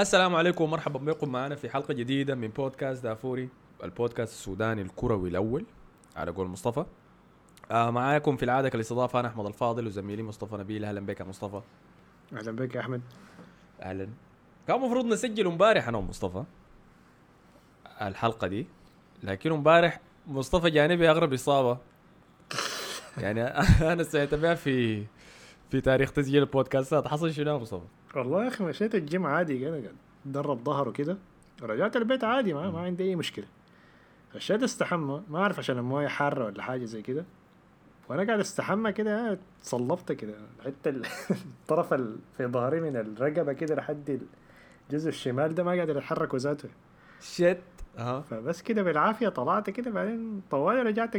[0.00, 3.48] السلام عليكم ومرحبا بكم معنا في حلقة جديدة من بودكاست دافوري
[3.84, 5.64] البودكاست السوداني الكروي الأول.
[6.16, 6.84] على قول مصطفى.
[7.70, 10.84] آه معاكم في العادة كالاستضافة أنا أحمد الفاضل وزميلي مصطفى نبيل.
[10.84, 11.60] أهلا بك يا مصطفى.
[12.32, 13.00] أهلا بك يا أحمد.
[13.82, 14.08] أهلا.
[14.68, 16.44] كان المفروض نسجل امبارح أنا ومصطفى
[18.02, 18.66] الحلقة دي
[19.22, 21.78] لكن امبارح مصطفى جانبي أغرب إصابة.
[23.18, 23.42] يعني
[23.92, 25.04] أنا سمعت بها في
[25.70, 27.08] في تاريخ تسجيل البودكاستات.
[27.08, 29.94] حصل شنو يا مصطفى؟ والله يا أخي مشيت الجيم عادي كده قاعد
[30.26, 31.16] أتدرب ظهر وكده.
[31.62, 33.44] رجعت البيت عادي ما, ما عندي أي مشكلة.
[34.34, 37.24] خشيت استحمى ما أعرف عشان الموية حارة ولا حاجة زي كده.
[38.08, 40.34] وأنا قاعد استحمى كده تصلبت كده.
[40.64, 41.06] حتى ال-
[41.62, 44.20] الطرف ال- في ظهري من الرقبة كده لحد
[44.90, 46.68] الجزء الشمال ده ما قادر يتحرك ذاته
[47.20, 47.58] شت
[47.98, 49.90] ها فبس كده بالعافية طلعت كده.
[49.90, 51.16] بعدين طوالي رجعت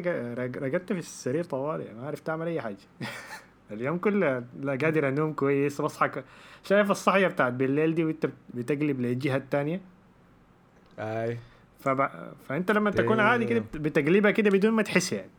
[0.57, 2.77] رقدت في السرير طوالي ما عرفت أعمل أي حاجة.
[3.71, 6.11] اليوم كله لا قادر أنوم كويس بصحى
[6.63, 9.81] شايف الصحية بتاعت بالليل دي وانت بتقلب للجهة الثانية
[10.99, 11.37] أي.
[11.79, 12.09] فب...
[12.47, 15.29] فانت لما تكون عادي كده بت- بتقلبها كده بدون ما تحس يعني.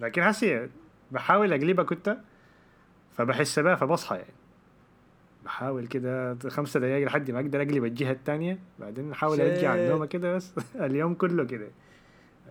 [0.00, 0.68] لكن هسي
[1.12, 2.16] بحاول اقلبها كنت
[3.16, 4.32] فبحس بها فبصحى يعني.
[5.44, 9.84] بحاول كده خمسة دقايق لحد ما أقدر اقلب الجهة الثانية بعدين أحاول أرجع شيت.
[9.84, 11.68] النومه كده بس اليوم كله كده.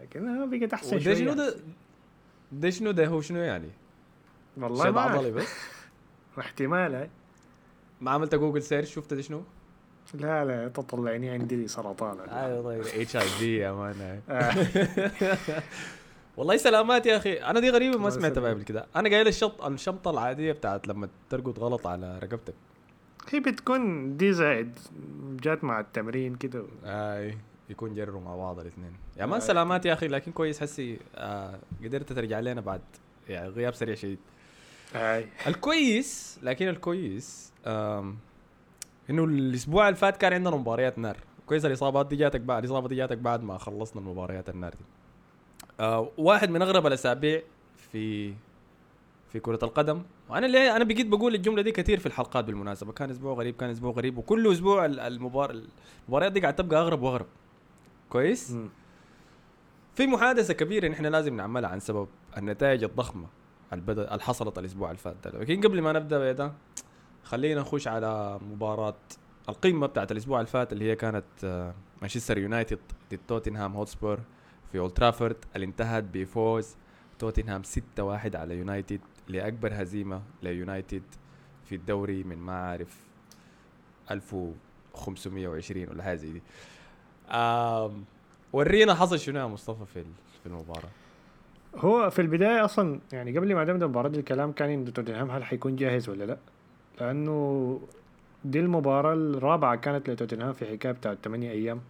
[0.01, 1.55] لكن بقت أحسن شوية شنو ده؟
[2.51, 3.69] ده شنو ده؟ هو شنو يعني؟
[4.57, 5.31] والله شد عضلي.
[5.31, 5.55] بس؟
[6.39, 7.09] احتمال هاي
[8.03, 9.43] ما عملت Google search شفت شنو؟
[10.13, 12.19] لا لا تطلعني عندي سرطان.
[12.19, 12.81] أيوه طيب.
[12.81, 14.21] HIV يا man.
[16.37, 17.33] والله سلامات يا أخي.
[17.33, 18.49] أنا دي غريبة ما سمعتها.
[18.49, 18.85] قبل كده.
[18.95, 22.53] أنا قايل الشط الشمطه العادية بتاعت لما ترقد غلط على رقبتك.
[23.29, 24.79] هي بتكون دي زائد
[25.43, 27.37] جات مع التمرين كده آي
[27.69, 28.93] يكون جروا مع بعض الاثنين.
[29.17, 29.39] يا مان.
[29.39, 30.07] سلامات يا أخي.
[30.07, 32.81] لكن كويس حسي آه قدرت ترجع لنا بعد
[33.29, 34.19] يعني غياب سريع شديد.
[35.47, 37.53] الكويس لكن الكويس
[39.09, 41.17] إنه الأسبوع اللي فات كان عندنا مباريات نار.
[41.45, 44.85] كويس الإصابات دي جاتك بعد الإصابة دي جاتك بعد ما خلصنا المباريات النار دي.
[45.79, 47.41] آه واحد من أغرب الأسابيع
[47.91, 48.33] في
[49.29, 50.03] في كرة القدم.
[50.29, 52.91] وأنا اللي أنا بقيت بقول الجملة دي كثير في الحلقات بالمناسبة.
[52.91, 54.17] كان أسبوع غريب كان أسبوع غريب.
[54.17, 55.61] وكل أسبوع ال- المبار
[56.07, 57.25] المباريات دي قاعد تبقى أغرب وأغرب.
[58.09, 58.69] كويس؟ مم.
[59.95, 63.27] في محادثة كبيرة نحن لازم نعملها عن سبب النتائج الضخمة.
[63.73, 66.51] اللي بدأ اللي حصلت الأسبوع اللي فات لكن قبل ما نبدأ بده
[67.23, 68.95] خلينا نخش على مباراة
[69.49, 72.79] القمة بتاعت الأسبوع اللي فات اللي هي كانت آه، مانشستر يونايتد
[73.11, 74.19] ضد توتنهام هوتسبور
[74.71, 76.75] في اولد ترافورد اللي انتهت بفوز
[77.19, 81.03] توتنهام 6-1 على يونايتد لأكبر هزيمة ليونايتد
[81.65, 82.97] في الدوري من ما أعرف
[84.11, 86.41] 1520 ولا حاجة زي دي.
[88.53, 90.03] ورينا حصل شنو يا مصطفى في
[90.43, 90.89] في المباراة؟
[91.75, 95.43] هو في البداية أصلا يعني قبل ما نبدأ المباراة دي الكلام كان إنه توتنهام هل
[95.43, 96.37] حيكون جاهز ولا لأ؟
[97.01, 97.79] لأنه
[98.45, 101.81] دي المباراة الرابعة كانت لتوتنهام في حكاية بتاعت 8 أيام.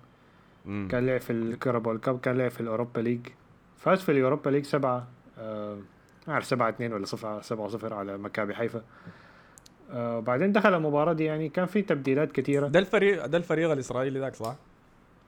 [0.65, 0.87] مم.
[0.91, 3.19] كان لعب في ال carabao cup كان لعب في ال Europa League
[3.77, 5.07] فاز في ال Europa League سبعة
[5.39, 5.77] آه
[6.27, 8.81] ما أعرف سبعة اتنين ولا صفر سبعة صفر على مكابي حيفا.
[9.91, 14.19] آه بعدين دخل المباراة دي يعني كان في تبديلات كثيرة ده الفريق ده الفريق الإسرائيلي
[14.19, 14.55] ذاك صح؟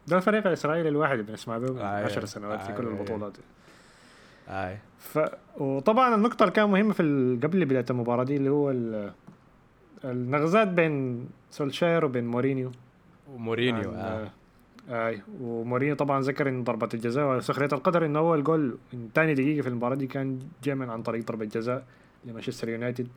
[0.08, 2.90] ده الفريق الإسرائيلي الواحد اللي بنسمع به من آه، عشر سنوات في آه، كل آه،
[2.90, 3.34] البطولات.
[4.50, 4.78] أي.
[5.00, 5.20] ف
[5.58, 7.40] وطبعا النقطة اللي كانت مهمة في ال...
[7.44, 9.12] قبل بداية المباراة دي اللي هو ال...
[10.06, 12.72] النغزات بين سولشاير وبين مورينيو.
[13.34, 13.96] ومورينيو عن-
[14.90, 15.08] آه.
[15.08, 15.22] أي.
[15.42, 19.70] ومورينيو طبعا ذكر إن ضربة الجزاء وسخرية القدر إن أول جول من ثاني دقيقة في
[19.70, 21.84] المباراة دي كان جاء من عن طريق ضربة جزاء
[22.26, 23.08] لمانشستر يونايتد.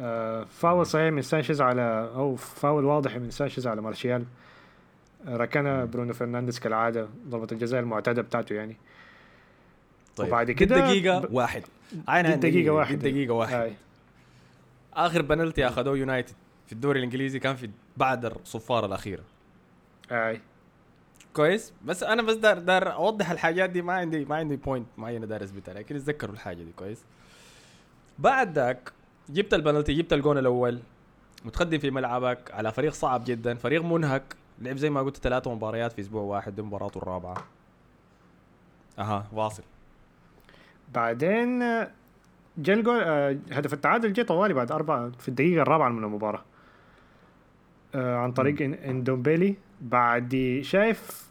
[0.00, 4.24] آه فاول صحيح من سانشيز على أو فاول واضح من سانشيز على مارشيال
[5.28, 8.76] آه، ركنها برونو فرنانديز كالعادة ضربة الجزاء المعتادة بتاعته يعني.
[10.18, 10.28] طيب.
[10.28, 11.62] وبعد كده دقيقة ب- واحد.
[12.08, 12.96] عين عين دقيقة واحدة.
[12.96, 13.54] دي دقيقة واحد.
[13.54, 13.72] اي
[14.94, 16.34] آخر بنالتي أخذوه يونايتد
[16.66, 19.22] في الدوري الإنجليزي كان في بعد الصفارة الأخيرة.
[20.12, 20.40] اي
[21.32, 21.72] كويس.
[21.84, 25.44] بس أنا بس دار دار أوضح الحاجات دي ما عندي ما عندي point معينة دار
[25.44, 26.72] أثبتها لكن اتذكروا الحاجة دي.
[26.76, 26.98] كويس.
[28.18, 28.92] بعد ذاك
[29.28, 30.78] جبت البنالتي جبت الجون الأول.
[31.44, 34.22] متقدم في ملعبك على فريق صعب جدا فريق منهك.
[34.58, 37.44] لعب زي ما قلت ثلاثة مباريات في أسبوع واحد دي مباراته الرابعة.
[38.98, 39.62] أها واصل.
[40.94, 41.58] بعدين
[42.58, 46.44] جا الجول آه، هدف التعادل جه طوالي بعد أربعة في الدقيقة الرابعة من المباراة.
[47.94, 49.54] آه، عن طريق إندومبيلي.
[49.80, 51.28] بعد شايف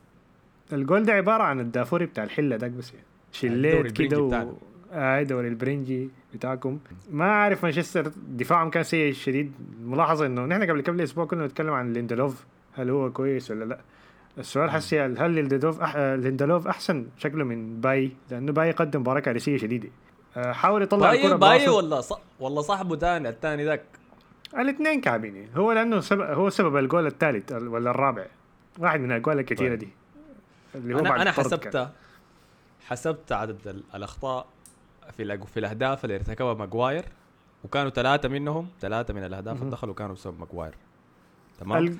[0.73, 2.93] الجول ده عبارة عن الدافوري بتاع الحلة داك بس
[3.31, 4.21] شليت كده.
[4.21, 4.53] و...
[4.91, 6.79] آه دوري البرنجي بتاعكم.
[7.11, 9.51] ما عارف مانشستر دفاعهم كان سيء شديد.
[9.83, 13.79] ملاحظة إنه نحن قبل كم أسبوع كنا نتكلم عن ليندلوف هل هو كويس ولا لا.
[14.39, 15.95] السؤال حسي هل هل ليندلوف أح...
[15.97, 19.89] ليندلوف أحسن شكله من باي لأنه باي قدم مباراة كارثية شديدة
[20.37, 21.69] آه، حاول يطلع باي الكرة باي.
[21.69, 22.13] ولا ص...
[22.39, 23.83] ولا صاحبه تاني الثاني ذاك
[24.57, 25.47] الاثنين كعبين.
[25.55, 28.25] هو لأنه سبب هو سبب الجول الثالث ولا الرابع
[28.79, 29.79] واحد من الأجوال الكثيرة طيب.
[29.79, 29.87] دي
[30.75, 31.31] اللي هو أنا أنا.
[31.31, 31.89] حسبت
[32.87, 34.47] حسبت عدد ال- الأخطاء
[35.17, 37.05] في في الأهداف اللي ارتكبها ماجواير
[37.63, 39.59] وكانوا ثلاثة منهم ثلاثة من الأهداف.
[39.61, 40.73] اللي دخلوا كانوا بسبب ماجواير
[41.59, 41.97] تمام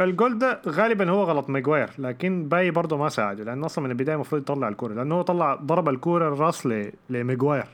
[0.00, 4.14] الجول ده غالبا هو غلط ماجواير لكن باي برضه ما ساعده لأنه أصلا من البداية
[4.14, 7.66] المفروض يطلع الكورة لأنه هو طلع ضرب الكورة الرأس ل- لماجواير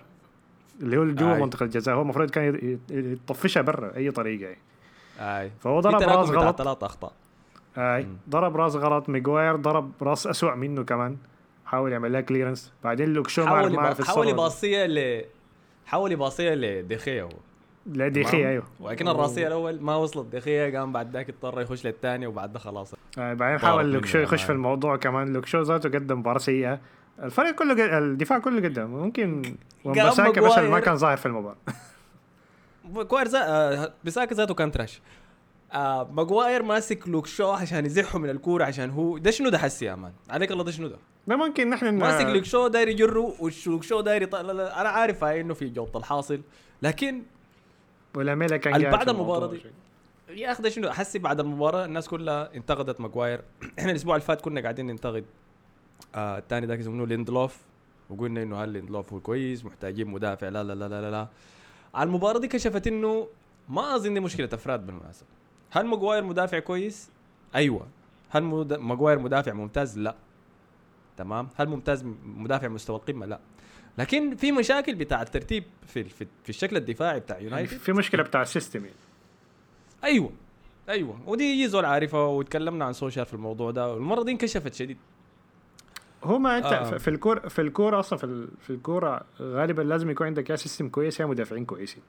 [0.83, 1.35] اللي هو جوا.
[1.37, 4.59] منطقة الجزاء هو المفروض كان يطفشها برا أي طريقة يعني.
[5.43, 7.13] أي فهو ضرب رأس غلط ثلاث أخطاء
[7.79, 8.07] أي.
[8.31, 11.17] ضرب رأس غلط ماجواير ضرب رأس اسوء منه كمان
[11.67, 14.29] حاول يعمل لها clearance بعدين لوك شو ما عرف حاول.
[14.29, 15.25] يباصيها ل
[15.87, 17.29] حاول يباصيها لدي خيا هو
[17.87, 18.65] لا دي تمام؟ خيا أيوه.
[18.81, 22.95] ولكن الراسية الأول ما وصلت دخيا قام بعد ذاك اضطر يخش للثاني وبعد ده خلاص.
[23.19, 24.43] آه، بعدين حاول منه لوك شو يخش.
[24.45, 25.33] في الموضوع كمان.
[25.33, 26.81] لوك شو ذاته قدم مباراة سيئة.
[27.23, 27.81] الفريق كله قد...
[27.81, 28.87] الدفاع كله قدم.
[28.87, 30.81] ممكن ومبساكا مثلا ما.
[30.81, 31.57] كان ظاهر في المباراة.
[33.09, 33.39] كوير زا...
[33.43, 35.01] آه، بيساكا ذاته كان تراش
[35.73, 39.85] آه ماجواير ماسك لوك شو عشان يزحه من الكورة عشان هو ده شنو ده حسي
[39.85, 40.97] يا مان؟ عليك الله ده شنو ده؟
[41.27, 44.35] ده ممكن نحن ماسك لوك شو داير يجره ولوك شو داير يط...
[44.37, 46.41] لا لا أنا عارف هاي إنه في جوط الحاصل
[46.83, 47.23] لكن
[48.17, 49.61] ولا ميلا كان بعد المباراة دي.
[50.29, 53.41] يا أخي شنو؟ حسي بعد المباراة الناس كلها انتقدت ماجواير.
[53.79, 55.25] إحنا الأسبوع اللي فات كنا قاعدين ننتقد
[56.15, 57.59] آه الثاني ذاك اسمه ليندلوف.
[58.11, 61.29] وقلنا إنه هل ليندلوف هو كويس محتاجين مدافع لا لا لا لا لا.
[61.95, 63.29] على المباراة دي كشفت إنه
[63.69, 65.29] ما أظن دي مشكلة أفراد بالمناسبة.
[65.71, 67.11] هل ماجواير مدافع كويس؟
[67.55, 67.87] أيوه.
[68.31, 68.73] هل مد...
[68.73, 70.15] ماجواير مدافع ممتاز؟ لا.
[71.17, 71.49] تمام.
[71.57, 73.41] هل ممتاز مدافع مستوى القمة؟ لا.
[73.99, 77.77] لكن في مشاكل بتاع الترتيب في في, في الشكل الدفاعي بتاع يعني يونايتد.
[77.79, 78.97] في مشكلة بتاع ال system يعني.
[80.05, 80.31] أيوه
[80.89, 81.21] أيوه.
[81.27, 83.93] ودي زول عارفها وتكلمنا عن سولشاير في الموضوع ده.
[83.93, 84.97] والمرة دي انكشفت شديد.
[86.25, 86.99] هو ما أنت آه.
[86.99, 90.89] في الكوره في الكورة أصلا في, ال- في الكورة غالبا لازم يكون عندك يا system
[90.89, 92.03] كويس يا مدافعين كويسين.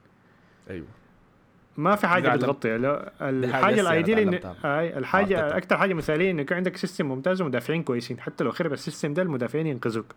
[0.70, 0.86] أيوه.
[1.76, 4.34] ما في حاجة بتغطي حاجة الحاجة ال ideal إن.
[4.64, 5.56] اي الحاجة.
[5.56, 8.20] أكثر حاجة مثالية انه يكون عندك system ممتاز ومدافعين كويسين.
[8.20, 10.14] حتى لو خرب ال system ده المدافعين ينقذوك.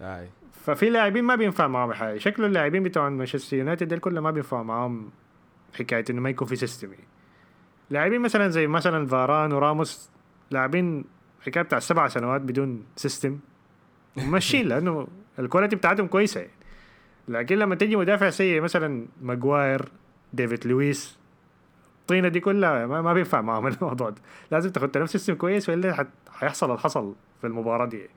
[0.00, 0.28] أي.
[0.66, 4.62] ففي لاعبين ما بينفع معاهم الحاجة شكله اللاعبين بتوع مانشستر يونايتد دول كلهم ما بينفع
[4.62, 5.10] معاهم
[5.78, 6.88] حكاية إنه ما يكون في system.
[7.90, 10.10] لاعبين مثلا زي مثلا فاران وراموس
[10.50, 11.04] لاعبين
[11.40, 13.38] حكاية بتاع سبع سنوات بدون system
[14.16, 15.08] وماشيين لأنه
[15.38, 16.52] ال quality بتاعتهم كويسة يعني.
[17.28, 19.88] لكن لما تجي مدافع سيء مثلا ماجواير
[20.32, 21.18] ديفيد لويس
[22.00, 26.06] الطينة دي كلها ما, ما بينفع معاهم الموضوع ده لازم تاخد نفس system كويس وإلا
[26.30, 28.10] حيحصل اللي حصل في المباراة دي يعني.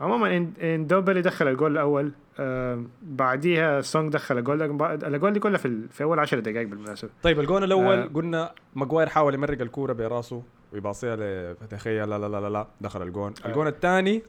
[0.00, 4.62] عموما إن- إندومبيلي دخل الجول الأول آه بعديها سون دخل ال goal
[5.04, 7.10] ال goal دي كلها في, ال- في أول 10 دقائق بالمناسبة.
[7.22, 8.04] طيب الجون الأول آه.
[8.14, 10.42] قلنا ماجواير حاول يمرق الكورة براسه
[10.72, 13.48] ويباصيها لدي خيا لا لا لا لا لا دخل الجون آه.
[13.48, 14.22] الجون الثاني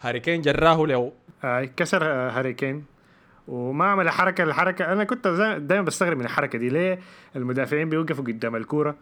[0.00, 1.12] هاري كين جراه له.
[1.44, 2.84] آه كسر آه هاري كين
[3.48, 5.28] وما عمل حركة الحركة أنا كنت
[5.60, 6.68] دائما بستغرب من الحركة دي.
[6.68, 6.98] ليه
[7.36, 8.94] المدافعين بيوقفوا قدام الكورة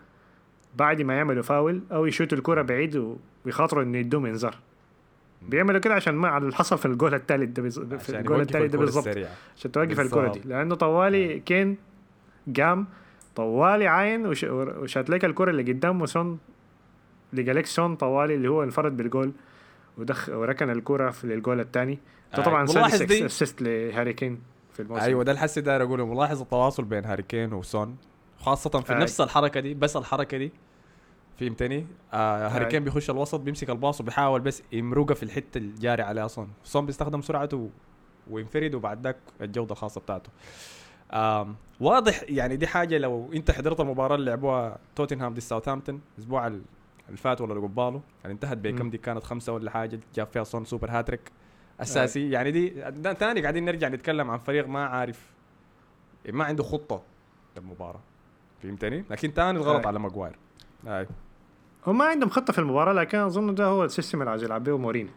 [0.76, 3.16] بعد ما يعملوا فاول أو يشوتوا الكورة بعيد و-
[3.46, 4.54] ويخاطروا إنه يدوهم انذار؟
[5.42, 7.80] بيعملوا كده عشان ما على اللي حصل في الجول الثالث ده بز...
[7.80, 9.30] في الجول الثالث ده السريعة.
[9.56, 10.18] عشان توقف بالظبط.
[10.18, 11.76] الكرة دي لأنه طوالي كين
[12.56, 12.86] قام
[13.36, 14.44] طوالي عاين وش...
[14.44, 16.38] وشات لك الكرة اللي قدام وسون
[17.32, 19.32] لقى لك سون طوالي اللي هو انفرد بالجول
[19.98, 21.98] ودخ وركن الكرة في الجول الثاني
[22.32, 24.40] ده آه، طبعا سادس assist لهاري كين
[24.72, 27.96] في الموسم أيوه ده حسي داير أقوله ملاحظ التواصل بين هاري كين وسون
[28.38, 28.98] خاصة في آي.
[28.98, 30.52] نفس الحركة دي بس الحركة دي
[31.40, 32.70] فهمتني؟ آه هاري آي.
[32.70, 36.48] كين بيخش الوسط بيمسك ال pass وبيحاول بس يمرقها في الحتة اللي جاري عليها سون
[36.64, 37.70] سون بيستخدم سرعته
[38.30, 40.30] وينفرد وبعد ذاك الجودة الخاصة بتاعته
[41.12, 46.46] آم واضح يعني دي حاجة لو انت حضرت المباراة اللي لعبوها توتنهام ضد ساوثهامبتون الأسبوع
[46.46, 46.62] ال-
[47.06, 48.90] اللي فات ولا اللي قباله يعني انتهت بكم.
[48.90, 51.20] دي كانت خمسة ولا حاجة جاب فيها سون super hat-trick
[51.80, 55.30] أساسي يعني دي ده تاني قاعدين نرجع نتكلم عن فريق ما عارف
[56.32, 57.02] ما عنده خطة
[57.56, 58.00] للمباراة
[58.62, 59.86] فهمتني؟ لكن تاني الغلط أي.
[59.86, 60.36] على ماجواير
[60.86, 61.06] اي
[61.86, 64.78] هم ما عندهم خطة في المباراة لكن أظن ده هو السيستم اللي عايز يلعب به
[64.78, 65.10] مورينيو.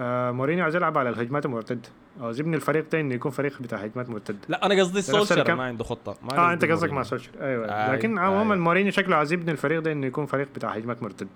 [0.00, 1.88] آه مورينيو عايز يلعب على الهجمات المرتدة.
[2.20, 4.38] عايز يبني الفريق ده إنه يكون فريق بتاع هجمات مرتدة.
[4.48, 6.16] لا أنا قصدي سولشر كان- ما عنده خطة.
[6.22, 6.92] ما آه أنت قصدك.
[6.92, 7.66] مع سولشر أيوه.
[7.66, 8.60] آي، لكن عموما آي.
[8.60, 11.28] مورينيو شكله عايز يبني الفريق ده إنه يكون فريق بتاع هجمات مرتدة.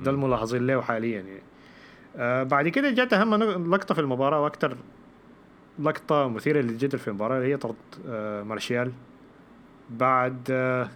[0.00, 0.10] ده.
[0.10, 1.42] الملاحظين له حاليا يعني.
[2.16, 3.34] آه بعد كده جات أهم
[3.74, 4.76] لقطة في المباراة وأكثر
[5.78, 7.74] لقطة مثيرة للجدل في المباراة اللي هي طرد
[8.08, 8.92] آه مارشيال
[9.90, 10.88] بعد آه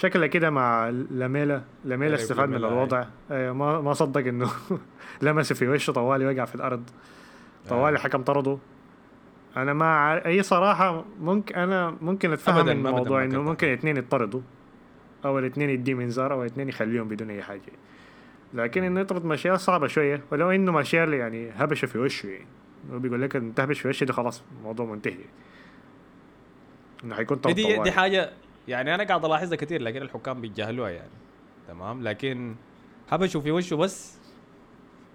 [0.00, 3.04] شكله كده مع لاميلا لاميلا إيه، استفاد من الوضع.
[3.30, 4.50] آه ما ما صدق إنه
[5.22, 6.90] لمسه في وشه طوالي وقع في الأرض.
[7.68, 8.58] طوالي الحكم طرده.
[9.56, 10.26] أنا ما.
[10.26, 14.40] أي صراحة ممكن أنا ممكن أتفهم الموضوع إنه ممكن اثنين يطردوا
[15.24, 17.72] أو الاثنين يديهم انذار أو الاثنين يخليهم بدون أي حاجة.
[18.54, 20.22] لكن إنه يطرد مارشال صعبة شوية.
[20.32, 22.46] ولو إنه مارشال يعني هبشة في وشه يعني.
[22.92, 25.24] هو بيقول لك انت تهبش في وشي ده خلاص الموضوع منتهي.
[27.04, 27.92] إنه حيكون دي دي.
[27.92, 28.30] حاجة
[28.70, 31.10] يعني أنا قاعد ألاحظها كثير لكن الحكام بيتجاهلوها يعني.
[31.68, 32.54] تمام؟ لكن
[33.10, 34.18] هبشوا في وشه بس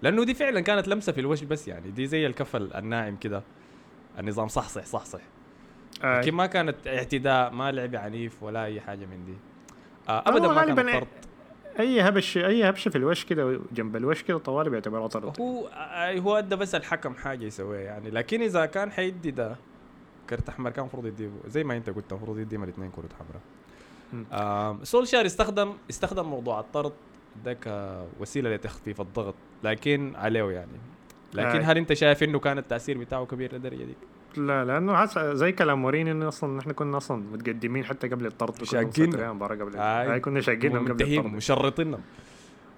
[0.02, 1.90] لأنه دي فعلا كانت لمسة في الوجه بس يعني.
[1.90, 3.42] دي زي الكف الناعم كده
[4.18, 5.20] النظام صحصح صحصح.
[6.04, 6.20] آه.
[6.20, 9.34] لكن ما كانت اعتداء ما لعب عنيف ولا أي حاجة من دي.
[10.08, 11.06] آه هو ابدا ما كان طرد
[11.80, 16.18] أي هبش أي هبشه في الوش كده جنب الوش كده طوالي بيعتبرها طرد هو آه
[16.18, 18.10] هو أدى بس الحكم حاجة يسويها يعني.
[18.10, 19.56] لكن إذا كان حيدي ده
[20.30, 23.42] كرت أحمر كان المفروض يديه زي ما أنت قلت المفروض يديهم الاثنين كرة حمراء
[24.84, 26.92] سولشار استخدم استخدم موضوع الطرد
[27.44, 27.52] ده
[28.18, 30.78] كوسيلة لتخفيف الضغط لكن عليه يعني
[31.34, 31.62] لكن آه.
[31.62, 33.94] هل أنت شايف إنه كان التأثير بتاعه كبير للدرجة دي؟
[34.36, 38.64] لا لأنه حس زي كلام مورينيو إنه أصلا نحن كنا أصلا متقدمين حتى قبل الطرد
[38.64, 39.14] شاقين.
[39.14, 40.08] المباراة قبل آي.
[40.08, 42.00] هاي كنا شاقين قبل الطرد مشرطينهم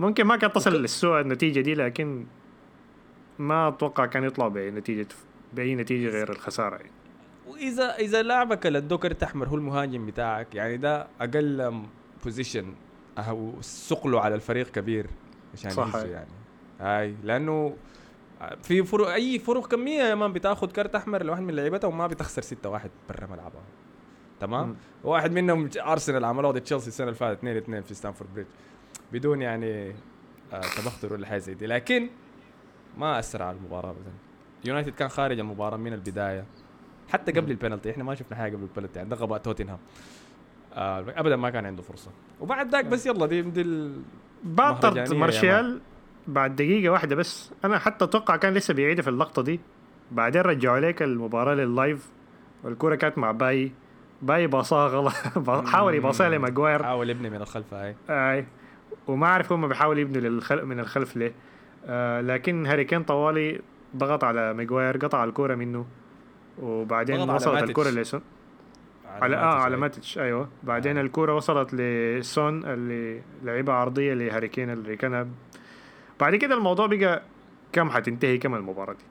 [0.00, 2.26] ممكن ما كانت تصل للسوء النتيجة دي لكن
[3.38, 5.07] ما أتوقع كان يطلع بنتيجه
[5.52, 6.90] بأي نتيجة غير الخسارة يعني.
[7.49, 11.83] واذا إذا لاعبك أدوك كرت أحمر هو المهاجم بتاعك يعني ده أقل
[12.25, 12.75] position
[13.19, 15.07] أو ثقله على الفريق كبير
[15.55, 15.95] عشان صح.
[15.95, 16.31] يعني.
[16.80, 17.76] أي لأنه
[18.62, 22.43] في فرق أي فرق كمية يا man بتاخذ card أحمر لواحد من لعيبتها وما بتخسر
[22.43, 23.62] 6 1 برا ملعبها
[24.40, 24.76] تمام.
[25.05, 28.49] واحد منهم ارسنال عملوه ضد تشيلسي السنة اللي فاتت 2 2 في ستانفورد بريدج
[29.12, 29.90] بدون يعني
[30.52, 31.67] آه تبختر ولا حاجة زي دي.
[31.67, 32.09] لكن
[32.99, 34.12] ما اثر على المباراة ابدا.
[34.64, 36.45] يونايتد كان خارج المباراة من البداية.
[37.12, 39.78] حتى قبل البنالتي إحنا ما شفنا حاجة قبل البنالتي يعني ده غباء توتنهام.
[40.74, 42.10] آه ابدا ما كان عنده فرصة.
[42.40, 43.64] وبعد ذاك بس يلا دي دي
[44.44, 45.80] مهرجانية يا مارشال
[46.26, 47.52] بعد دقيقة واحدة بس.
[47.64, 49.60] أنا حتى أتوقع كان لسه بيعيدها في اللقطة دي.
[50.12, 52.08] بعدين رجعوا عليك المباراة لل live
[52.64, 53.72] والكرة كانت مع باي.
[54.22, 55.12] باي باصاها غلط.
[55.72, 57.97] حاول يباصيها لماجواير حاول يبني من الخلف أي.
[58.10, 58.46] أي.
[59.06, 60.64] وما أعرف هم بيحاولوا يبنوا للخل...
[60.64, 61.32] من الخلف ليه.
[61.86, 63.60] آه لكن هاري كين طوالي
[63.96, 65.86] ضغط على ماجواير قطع الكرة منه.
[66.62, 67.62] وبعدين وصلت.
[67.62, 68.20] الكرة لسون.
[69.06, 69.76] على آه على.
[69.76, 70.18] ماتش.
[70.18, 70.48] أيوه.
[70.62, 75.30] بعدين الكرة وصلت لسون اللي لعبها عرضية لهاري كين اللي كان
[76.20, 77.22] بعد كده الموضوع بقى
[77.72, 79.04] كم حتنتهي كم المباراة دي؟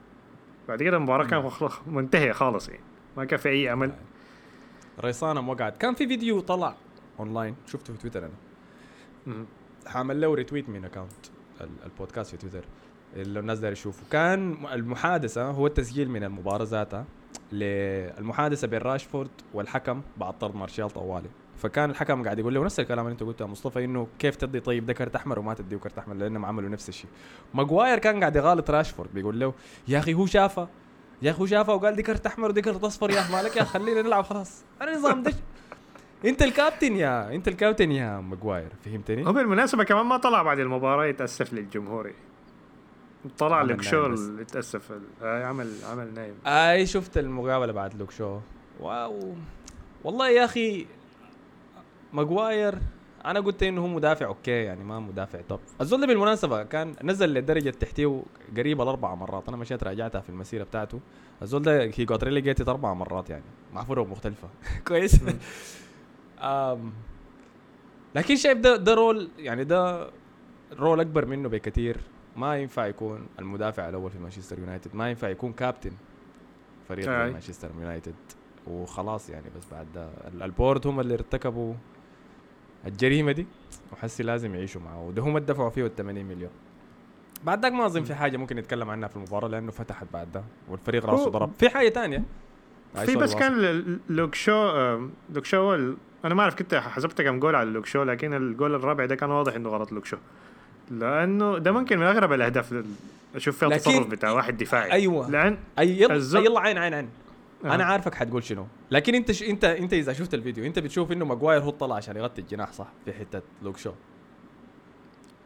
[0.68, 2.80] بعد كده المباراة كانت خلاص منتهية خالص يعني.
[3.16, 3.92] ما كان في أي أمل.
[5.00, 6.74] ريصانة وقعت كان في فيديو طلع
[7.20, 8.34] اونلاين شفته في تويتر أنا.
[9.26, 9.44] مم.
[9.86, 11.12] حأعمل له retweet من account
[11.86, 12.64] ال podcast في تويتر.
[13.16, 14.06] اللي الناس داير يشوفوا.
[14.10, 17.04] كان المحادثة هو التسجيل من المباراة ذاتها.
[17.52, 23.04] للمحادثة بين راشفورد والحكم بعد طرد مارشال طوالي فكان الحكم قاعد يقول له نفس الكلام
[23.06, 25.98] اللي انت قلته يا مصطفى إنه كيف تدي طيب ده كرت احمر وما تديه كرت
[25.98, 27.10] احمر لأنهم عملوا نفس الشيء
[27.54, 29.54] ماجواير كان قاعد يغالط راشفورد بيقول له
[29.88, 30.68] يا أخي هو شافه
[31.22, 33.64] يا أخي هو شافه وقال دي كرت احمر ودي كرت اصفر يا أخي مالك يا
[33.64, 35.32] خلينا نلعب خلاص أنا نظام ده
[36.24, 41.06] أنت الكابتن يا أنت الكابتن يا ماجواير فهمتني؟ هو بالمناسبة كمان ما طلع بعد المباراة
[41.06, 42.12] يتأسف للجمهور.
[43.38, 46.34] طلع لك شو يتأسف آه عمل عمل نايم.
[46.46, 48.38] اي شفت المقابلة بعد لوك شو.
[48.80, 49.34] واو.
[50.04, 50.86] والله يا أخي
[52.12, 52.78] ماجواير
[53.24, 57.28] أنا قلت إنه هو مدافع okay يعني ما مدافع top الزول ده بالمناسبة كان نزل
[57.28, 58.22] للدرجه التحتيه
[58.56, 59.48] قريبة لاربع مرات.
[59.48, 61.00] أنا مشيت راجعتها في المسيرة بتاعته.
[61.42, 63.44] الزول ده he got relegated أربع مرات يعني.
[63.74, 64.48] مع فرق مختلفة.
[64.88, 65.20] كويس.
[66.40, 66.92] أم
[68.14, 70.10] لكن شايف ده ده role يعني ده
[70.78, 71.96] role أكبر منه بكثير
[72.38, 75.90] ما ينفع يكون المدافع الأول في مانشستر يونايتد ما ينفع يكون كابتن
[76.88, 78.14] فريق مانشستر يونايتد.
[78.66, 81.74] وخلاص يعني بس بعد ده ال- ال board هم اللي ارتكبوا
[82.86, 83.46] الجريمة دي
[83.92, 86.50] وحسي لازم يعيشوا معه وده هم دفعوا فيه ال 80 مليون.
[87.44, 90.42] بعد ذاك ما أظن في حاجة ممكن نتكلم عنها في المباراة لأنه فتحت بعد ده
[90.68, 91.50] والفريق راسه ضرب.
[91.58, 92.22] في حاجة تانية؟
[92.94, 93.34] في بس.
[93.34, 95.74] كان ل- لوك شو آه، لوك شو
[96.24, 99.30] أنا ما أعرف كنت حسبت كم جول على لوك شو لكن الجول الرابع ده كان
[99.30, 100.16] واضح إنه غلط لوك شو.
[100.90, 102.74] لأنه ده ممكن من أغرب الأهداف
[103.34, 105.30] أشوف فيها التصرف بتاع واحد دفاعي أيوة.
[105.30, 107.08] لأن اي يلا الزق- يلا عين عين عين
[107.64, 107.74] آه.
[107.74, 109.42] أنا عارفك حتقول شنو لكن أنت ش...
[109.42, 112.86] انت أنت إذا شفت الفيديو أنت بتشوف إنه ماجواير هو طلع عشان يغطي الجناح صح
[113.04, 113.92] في حتة لوك شو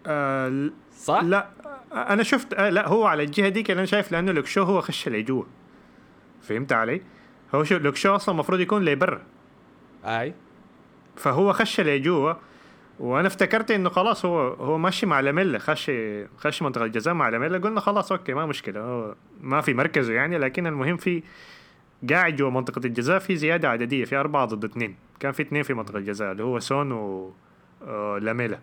[0.06, 1.48] آه صح؟ لا
[1.92, 4.80] أنا شفت آه لا هو على الجهة دي كان أنا شايف لأنه لوك شو هو
[4.80, 5.44] خش لجوا
[6.42, 7.02] فهمت علي؟
[7.54, 9.22] هو شو لوك شو أصلا المفروض يكون لبرا
[10.04, 10.34] أي
[11.16, 12.32] فهو خش لجوا
[13.02, 15.90] وأنا افتكرت انه خلاص هو هو ماشي مع لاميلا خش
[16.38, 20.38] خش منطقه الجزاء مع لاميلا قلنا خلاص okay ما مشكلة هو ما في مركزه يعني
[20.38, 21.22] لكن المهم في
[22.10, 25.74] قاعد جوا منطقة الجزاء في زيادة عددية في أربعة ضد اثنين كان في اثنين في
[25.74, 27.32] منطقة الجزاء اللي هو سون و
[27.86, 28.58] آه، لاميلا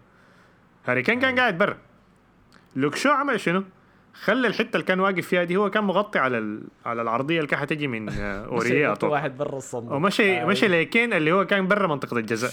[0.85, 1.77] هاري كان كان قاعد برا
[2.75, 3.63] لوك شو عمل شنو؟
[4.13, 6.63] خلى الحتة اللي كان واقف فيها دي هو كان مغطي على ال...
[6.85, 8.95] على العرضية اللي كانت حتجي من آه، اوريا.
[9.03, 10.45] واحد برا الصندوق ومشي.
[10.45, 12.51] مشي ليكين اللي هو كان برا منطقة الجزاء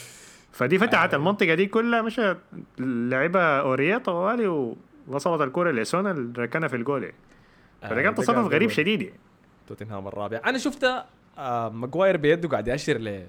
[0.56, 1.16] فدي فتحت آه.
[1.16, 2.34] المنطقة دي كلها مشى
[2.78, 4.46] لعبها اوريا طوالي
[5.08, 7.16] ووصلت الكره لسون اللي ركنها في الجول يعني.
[7.82, 9.18] فده كان تصرف غريب شديد يعني.
[9.68, 11.06] توتنهام الرابع أنا شفتها
[11.38, 13.26] آه ماجواير بيده قاعد يأشر ل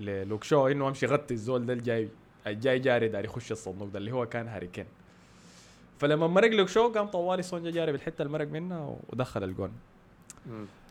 [0.00, 2.08] لوك شو إنه أمشي غطي الزول ده الجاي
[2.46, 4.86] الجاي جاري داري يخش الصندوق ده اللي هو كان هاري كين
[5.98, 9.72] فلما مرق لوك شو قام طوالي سون جا جاري بالحتة اللي مرق منها ودخل القون.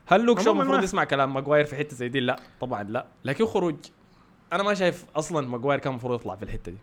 [0.05, 3.45] هل لوك شو المفروض يسمع كلام ماجواير في حتة زي دي لا طبعا لا لكن
[3.45, 3.75] خروج
[4.53, 6.77] أنا ما شايف أصلا ماجواير كان المفروض يطلع في الحتة دي.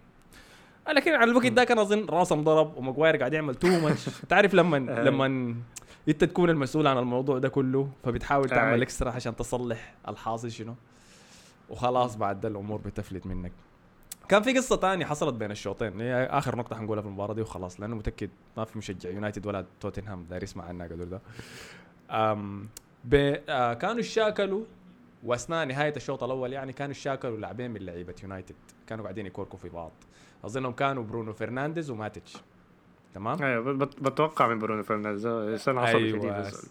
[0.88, 4.76] لكن على الوقت ده كان أظن راسه انضرب وماجواير قاعد يعمل too much تعرف لما
[4.76, 5.04] آه.
[5.04, 5.54] لما
[6.08, 8.54] أنت تكون المسؤول عن الموضوع ده كله فبتحاول آه.
[8.54, 10.74] تعمل extra عشان تصلح الحاصل شنو.
[11.70, 13.52] وخلاص بعد ده الأمور بتفلت منك.
[14.28, 16.00] كان في قصة تانية حصلت بين الشوطين.
[16.00, 19.64] هي آخر نقطة حنقولها في المباراة دي وخلاص لأنه متأكد ما في مشجع يونايتد ولا
[19.80, 21.20] توتنهام داير يسمع عنها قدر ده.
[22.10, 22.68] أم
[23.04, 23.14] ب...
[23.48, 24.64] آه كانوا اتشاكلوا
[25.22, 28.54] وأثناء نهاية الشوط الأول يعني كانوا اتشاكلوا لاعبين من لعيبة يونايتد.
[28.86, 29.92] كانوا قاعدين يكوركوا في بعض.
[30.44, 32.36] اظنهم كانوا برونو فرنانديز وماتيتش.
[33.14, 35.26] تمام؟ أيوه بت- بتوقع من برونو فرنانديز.
[35.26, 36.18] آه، سنة عصبي أيوة.
[36.18, 36.68] شديد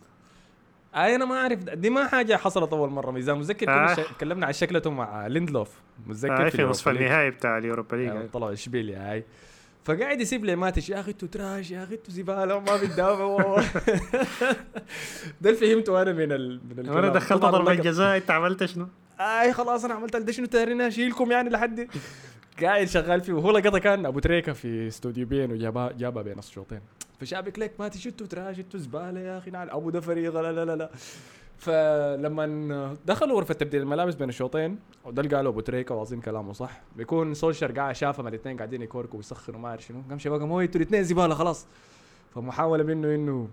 [0.95, 1.59] أنا ما أعرف.
[1.59, 3.11] دي ما حاجة حصلت أول مرة.
[3.11, 3.93] ميزان متذكر آه.
[3.95, 5.79] تكلمنا عن شكلته مع ليندلوف.
[6.07, 6.89] متذكر آه، في نصف.
[6.89, 8.29] النهائي بتاع اليوروبا ليج.
[8.29, 9.23] طلعوا إشبيليا هاي
[9.85, 13.61] فقاعد يسيب لي ماتش يا أخي أنتوا تراش يا أخي أنتوا زباله ما بتدافعوا
[15.41, 16.61] ده اللي فهمته أنا من ال...
[16.77, 18.87] من أنا دخلت اللقب- جزاء أنت عملت شنو؟
[19.19, 21.87] اي خلاص أنا عملت ده شنو تارينا اشيلكم يعني لحد.
[22.61, 26.81] قاعد شغال فيه وهو لقطة كان أبو تريكة في استوديو بين وجابها جابها بين الشوطين.
[27.21, 30.65] فشابك لك ما تشتوا تراش أنتوا زباله يا أخي؟ نعم أبو ده فريق لا لا
[30.65, 30.89] لا لا.
[31.61, 36.81] فلما دخلوا غرفة تبديل الملابس بين الشوطين وده اللي قاله أبو تريكة وأظن كلامه صح
[36.95, 40.01] بيكون سولشر قاعد شافهم الاثنين قاعدين يكوركوا ويسخنوا ما اعرف شنو.
[40.09, 41.65] قام شباب قام هو أنتوا الاثنين زبالة خلاص.
[42.35, 43.47] فمحاولة منه إنه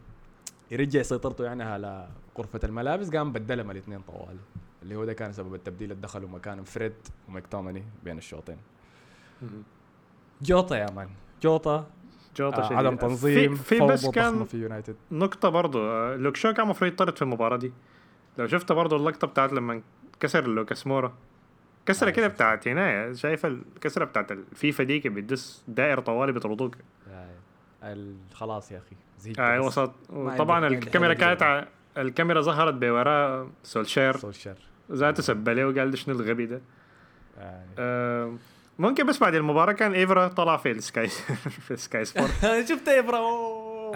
[0.70, 4.38] يرجع سيطرته يعني على غرفة الملابس قام بدلهم الاثنين طوالي
[4.82, 6.92] اللي هو ده كان سبب التبديل اللي دخلوا مكان فريد
[7.28, 8.56] ومكتوماني بين الشوطين.
[10.42, 11.08] جوتا يا مان.
[11.42, 11.86] جوتا
[12.36, 12.74] جوطة آه.
[12.74, 14.96] عدم تنظيم في, في بس كان في يونايتد.
[15.12, 17.72] نقطة برضو آه، لوك شو كان المفروض يطرد في المباراة دي؟
[18.38, 19.83] لو شفت برضو اللقطة بتاعت لما
[20.21, 21.12] كسر لوكاس مورا
[21.87, 22.26] كسرة آه، كده.
[22.28, 26.76] بتاعت هنا شايف الكسرة بتاعت الفيفا دي كده بتدوس دائرة طوالي بيطردوك
[27.83, 29.61] ال- خلاص يا أخي زهقت آه.
[29.61, 29.92] وسط
[30.51, 31.64] عندي الكاميرا كانت ع-
[31.98, 34.16] الكاميرا ظهرت بوراه سولشير.
[34.16, 34.55] سولشر
[34.92, 36.61] ذاته سب ليه وقال ده شنو الغبي ده.
[37.79, 38.35] آه.
[38.79, 41.09] ممكن بس بعد المباراة كان إيفرا طلع في ال Sky
[41.66, 42.31] في ال Sky Sport.
[42.68, 43.18] شفت برا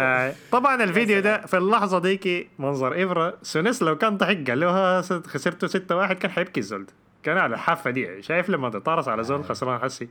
[0.01, 5.01] آه طبعا الفيديو ده في اللحظة ديك منظر ايفرا سونيس لو كان ضحك قال له
[5.01, 9.23] خسرتوا 6 1 كان حيبكي الزول ده كان على الحافة دي شايف لما تطارس على
[9.25, 10.09] زول خسران حسي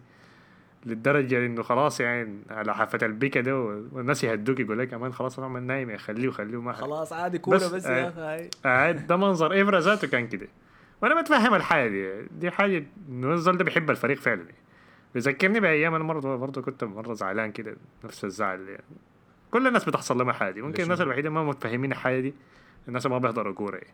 [0.86, 3.56] للدرجة إنه خلاص يعني على حافة البيكا ده
[3.92, 6.74] والناس يهدوك يقول لك كمان خلاص أنا من نايم خليه خليه ما.
[6.74, 7.98] خلاص عادي كورة بس- بس, آه.
[7.98, 8.50] يا أخي هاي.
[8.66, 10.48] آه ده منظر ايفرا ذاته كان كده
[11.02, 14.46] وأنا بتفهم الحاجة دي دي حاجة إنه الزول ده بيحب الفريق فعلا
[15.14, 18.84] بيذكرني بأيام أنا برضه برضه كنت مرة زعلان كده نفس الزعل يعني.
[19.52, 20.62] كل الناس بتحصل لها حاجة دي.
[20.62, 22.34] ممكن الناس شنو؟ الوحيدة ما متفاهمين الحاجة دي
[22.88, 23.94] الناس اللي ما بيحضروا كورة يعني.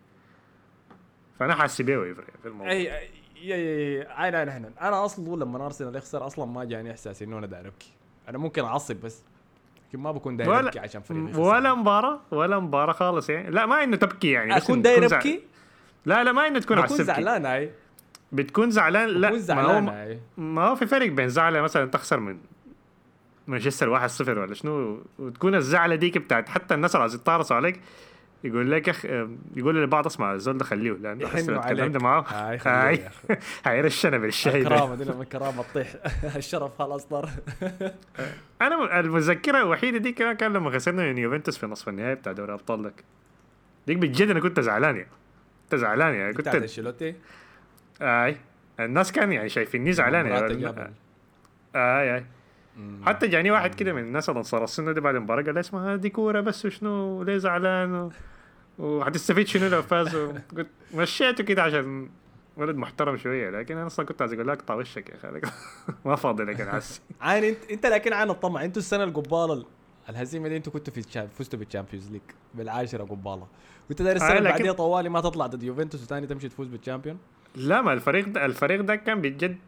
[1.38, 2.72] فأنا حاسس بيه ايفرا في الموضوع.
[2.72, 7.22] اي اي اي اي عين إحنا أنا أصلا لما أرسنال يخسر أصلا ما جاني إحساس
[7.22, 7.92] إنه أنا داير أبكي.
[8.28, 9.22] أنا ممكن أعصب بس
[9.88, 11.40] لكن ما بكون داير أبكي عشان فريقي يخسر.
[11.40, 13.50] ولا مباراة ولا مباراة خالص يعني.
[13.50, 15.42] لا ما إنه تبكي يعني أكون داير أبكي؟
[16.06, 17.04] لا لا ما إنه تكون بكون عصبكي.
[17.04, 17.70] زعلان هاي
[18.32, 21.90] بتكون زعلان لا بكون ما زعلان هو هاي ما هو في فرق بين زعلة مثلا
[21.90, 22.38] تخسر من
[23.48, 27.80] مانشستر 1-0 ولا شنو وتكون الزعلة ديك بتاعت حتى الناس اللي عايزين يتعرصوا عليك
[28.44, 29.04] يقول لك اخ
[29.56, 31.60] يقول لبعض اسمع الزول ده خليه حس لو.
[31.60, 32.24] اتكلمت معاه.
[32.66, 33.00] هاي.
[33.64, 34.68] هيرشنا بالشاي ده.
[34.68, 35.94] الكرامة دي لما الكرامة تطيح.
[36.36, 37.28] الشرف خلاص طار
[38.62, 42.52] أنا المذكرة الوحيدة دي كان كان لما خسرنا من يوفنتوس في نصف النهائي بتاع دوري
[42.52, 43.04] أبطال لك
[43.86, 45.08] ديك بجد أنا كنت زعلان يعني
[45.62, 47.14] كنت زعلان يعني كنت أنشيلوتي؟
[48.02, 48.36] أي.
[48.80, 50.92] الناس كان يعني شايفيني زعلان يعني.
[51.76, 52.24] اي اي.
[53.02, 55.96] حتى جاني واحد كده من الناس اللي انصار السنة دي بعد المباراة قال لي اسمع
[55.96, 58.10] دي كورة بس وشنو ليه زعلان؟ و...
[58.78, 62.08] وحتستفيد شنو لو فازوا قلت مشيته كده عشان
[62.56, 65.40] ولد محترم شوية لكن أنا أصلا كنت عايز أقول لك اقطع وشك يا أخي
[66.04, 67.00] ما فاضي لك أنا عسي.
[67.20, 68.64] عين أنت أنت لكن عين الطمع.
[68.64, 69.64] أنتوا السنة القبالة
[70.08, 72.20] الهزيمة دي أنتوا كنتوا في فزتوا بال Champions League
[72.54, 73.46] بالعاشرة قبالة.
[73.88, 76.77] وانت داير السنة آه، اللي بعديها طوالي ما تطلع ضد يوفنتوس وثاني تمشي تفوز بال
[76.77, 77.18] Champions
[77.54, 79.58] لا ما الفريق ده الفريق ده كان بجد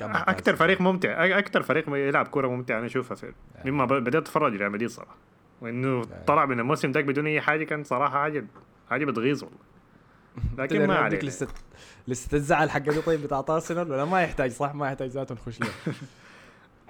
[0.00, 3.32] أكثر فريق ممتع أكثر فريق يلعب كورة ممتع أنا أشوفها في
[3.64, 5.16] مما ب- بديت أتفرج ريال مدريد صراحة.
[5.60, 8.44] وإنه طلع من الموسم ده بدون أي حاجة كان صراحة حاجة
[8.90, 9.58] حاجة بتغيظ والله.
[10.58, 11.48] لكن ما عليك لسه
[12.08, 15.60] لسه الزعل حق دي طيب بتاعت أرسنال ولا ما يحتاج؟ صح ما يحتاج ذاته نخش
[15.60, 15.68] له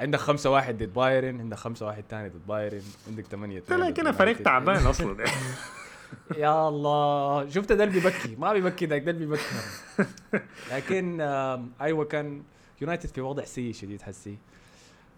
[0.00, 4.42] عندك خمسة واحد ضد بايرن عندك خمسة واحد تاني ضد بايرن عندك ثمانية لكن فريق
[4.42, 5.24] تعبان أصلا.
[6.36, 7.48] يا الله.
[7.48, 9.44] شفت ده اللي بيبكي ما بيبكي ذاك ده اللي بيبكي
[10.72, 11.20] لكن
[11.80, 12.42] أيوه كان
[12.80, 14.38] يونايتد في وضع سيء شديد حسي.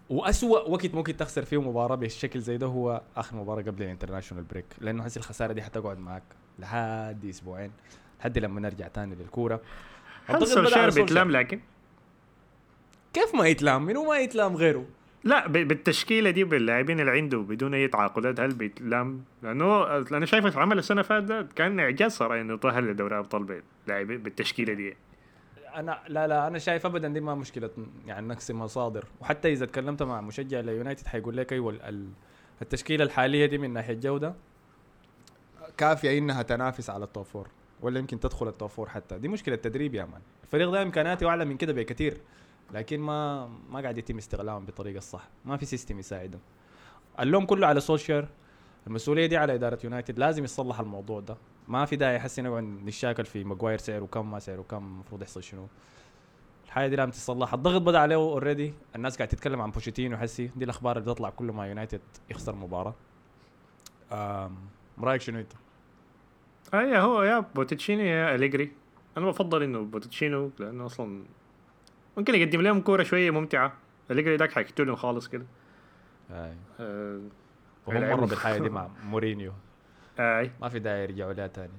[0.09, 4.43] وأسوأ وقت ممكن تخسر فيه مباراة بالشكل زي ده هو آخر مباراة قبل ال international
[4.43, 6.23] break لأنه حسي الخسارة دي حتقعد معك
[6.59, 7.71] لحد أسبوعين
[8.19, 9.61] لحد لما نرجع تاني للكورة.
[10.43, 10.89] سولشاير.
[10.89, 11.59] بيتلام لكن.
[13.13, 14.85] كيف ما يتلام؟ منو ما يتلام غيره؟
[15.23, 20.77] لا بالتشكيلة دي باللاعبين اللي عنده بدون أي تعاقدات هل بيتلام؟ لأنه أنا شايف عمل
[20.77, 24.95] السنة فاتت كان إعجاز صراحة إنه تاهل لدوري أبطال باللاعبين بالتشكيلة دي.
[25.75, 27.69] أنا لا لا أنا شايف ابدا دي ما مشكلة
[28.05, 29.05] يعني نقص مصادر.
[29.21, 32.09] وحتى إذا تكلمت مع مشجع ليونايتد حيقول لك أيوه ال- ال-
[32.61, 34.35] التشكيلة الحالية دي من ناحية جودة.
[35.77, 37.47] كافية إنها تنافس على ال top
[37.81, 39.17] ولا يمكن تدخل ال top حتى.
[39.19, 42.17] دي مشكلة تدريب يا man الفريق ده إمكانياته أعلى من كده بكثير
[42.73, 45.27] لكن ما ما قاعد يتم استغلالهم بالطريقة الصح.
[45.45, 46.41] ما في system يساعدهم.
[47.19, 48.27] اللوم كله على سولشير
[48.87, 50.19] المسؤولية دي على إدارة يونايتد.
[50.19, 51.37] لازم يصلح الموضوع ده.
[51.67, 55.43] ما في داعي حسي نقعد نتشاكل في ماجواير سعره كم ما سعره كم المفروض يحصل
[55.43, 55.67] شنو.
[56.65, 57.53] الحاجة دي لازم تصلح.
[57.53, 61.45] الضغط بدأ عليه already الناس قاعد تتكلم عن بوشيتينو حسي دي الأخبار اللي بتطلع كل
[61.45, 62.93] ما يونايتد يخسر مباراة.
[65.01, 65.53] رأيك شنو أنت؟
[66.73, 68.71] اي هو يا بوتيتشينو يا اليجري
[69.17, 71.23] أنا بفضل إنه بوتيتشينو لأنه أصلا
[72.17, 73.73] ممكن يقدم لهم كورة شوية ممتعة.
[74.11, 75.45] اليجري داك حيقتلهم خالص كده.
[76.31, 76.53] أي.
[76.79, 77.21] آه،
[77.87, 78.15] يلعبوا.
[78.15, 79.53] مروا بالحاجة دي مع مورينيو
[80.19, 81.73] آي ما في داعي يرجعوا لها تاني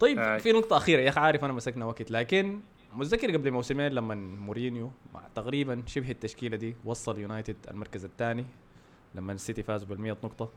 [0.00, 0.38] طيب آي.
[0.38, 2.60] في نقطة أخيرة يا أخي عارف أنا مسكنا وقت لكن
[2.92, 8.44] متذكر قبل موسمين لما مورينيو مع تقريبا شبه التشكيلة دي وصل يونايتد المركز الثاني
[9.14, 10.50] لما السيتي فاز بال 100 نقطة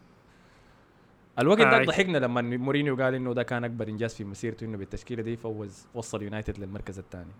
[1.39, 1.83] الوقت ده.
[1.83, 5.87] ضحكنا لما مورينيو قال إنه ده كان أكبر إنجاز في مسيرته إنه بالتشكيلة دي فوز
[5.93, 7.31] وصل يونايتد للمركز الثاني.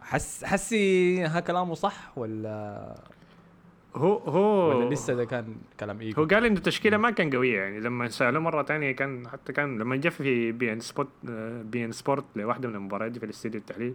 [0.00, 2.94] حس حسي ها كلامه صح ولا
[3.94, 4.68] هو هو.
[4.68, 8.08] ولا لسه ده كان كلام إيجو؟ هو قال انه التشكيلة ما كان قوية يعني لما
[8.08, 12.68] سألوه مرة تانية كان حتى كان لما جاء في beIN Sport آه، beIN Sport لواحدة
[12.68, 13.94] من المباريات في الاستديو التحليل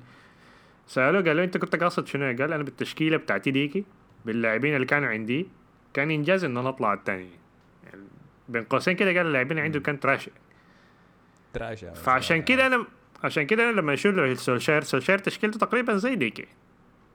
[0.88, 3.86] سألوه قالوا أنت كنت قاصد شنو؟ قال أنا بالتشكيلة بتاعتي ديكي
[4.26, 5.48] باللاعبين اللي كانوا عندي
[5.94, 7.30] كان إنجاز انه أنا أطلع الثاني
[7.84, 8.02] يعني
[8.50, 10.30] بين قوسين كده قال اللاعبين عنده كان trash.
[11.54, 12.86] trash فعشان كده أنا
[13.24, 16.46] عشان كده أنا لما أشوف له سولشاير سولشاير تشكيلته تقريبا زي ديكي.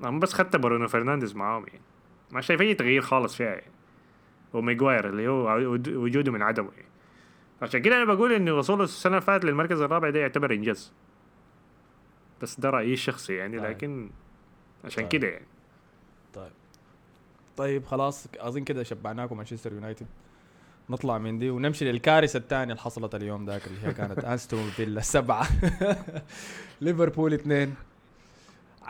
[0.02, 1.80] أنا بس خدت برونو فرنانديز معاهم يعني.
[2.32, 3.70] ما شايف اي تغيير خالص فيها يعني
[4.52, 6.70] وميغواير اللي هو ود- وجوده من عدمه.
[6.76, 6.88] يعني
[7.62, 10.92] عشان كده أنا بقول ان وصوله السنة اللي فاتت للمركز الرابع ده يعتبر إنجاز.
[12.42, 13.70] بس ده رأيي الشخصي يعني طيب.
[13.70, 14.10] لكن
[14.84, 15.12] عشان طيب.
[15.12, 15.46] كده يعني.
[16.34, 16.52] طيب.
[17.56, 20.06] طيب خلاص أظن كده شبعناكم مانشستر يونايتد.
[20.90, 25.00] نطلع من دي ونمشي للكارثة الثانية اللي حصلت اليوم ذاك اللي هي كانت أستون فيلا
[25.00, 25.46] سبعة.
[26.80, 27.74] ليفربول اثنين.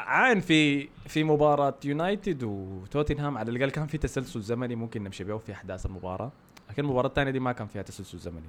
[0.07, 5.39] عان في في مباراة يونايتد وتوتنهام على الأقل كان في تسلسل زمني ممكن نمشي به
[5.39, 6.33] في أحداث المباراة
[6.71, 8.47] لكن المباراة الثانية دي ما كان فيها تسلسل زمني.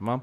[0.00, 0.20] تمام؟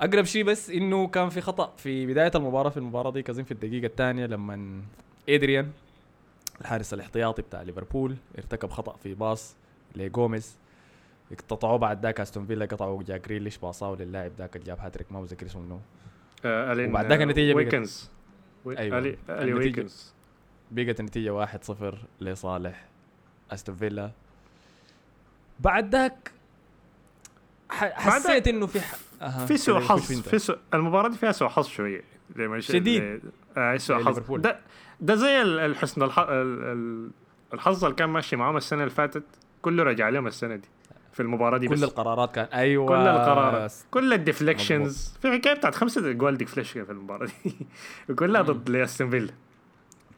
[0.00, 3.52] أقرب شيء بس إنه كان في خطأ في بداية المباراة في المباراة دي كظن في
[3.52, 4.80] الدقيقة الثانية لما
[5.28, 5.70] إدريان
[6.60, 9.56] الحارس الاحتياطي بتاع ليفربول ارتكب خطأ في pass
[9.96, 10.56] لجوميز
[11.32, 15.20] اقتطعوه بعد ذاك أستون فيلا قطعوا جاك جريليش باصاه للاعب ذاك اللي جاب هاتريك ما
[15.20, 15.80] متذكر اسمه منو.
[16.44, 18.10] آه وبعد ذاك آه، النتيجة بقت- واتكنز.
[18.66, 20.12] الي النتيجة- واتكنز
[20.70, 22.84] بقت النتيجة 1-0 لصالح
[23.50, 24.10] أستون فيلا
[25.60, 26.32] بعد ذاك
[27.70, 28.94] حسيت إنه في ح...
[29.22, 29.46] أها.
[29.46, 30.12] في سوء حظ.
[30.22, 32.02] في سوء المباراة دي فيها سوء حظ شوية
[32.36, 33.20] لما يش- شديد.
[33.56, 34.40] آه سوء حظ ليفربول.
[34.40, 34.58] ده
[35.00, 36.18] ده زي ال- الحسن الح...
[36.18, 36.28] ال-
[36.64, 37.10] ال-
[37.54, 39.22] الحظ اللي كان ماشي معاهم السنة اللي فاتت
[39.62, 40.68] كله رجع لهم السنة دي
[41.12, 41.82] في المباراة دي كل بس.
[41.82, 43.72] القرارات كان أيوه كل القرارات.
[43.90, 47.56] كل ال deflections في حكاية بتاعت خمسة جوال deflection في المباراة دي.
[48.10, 49.32] وكلها ضد لاستون فيلا.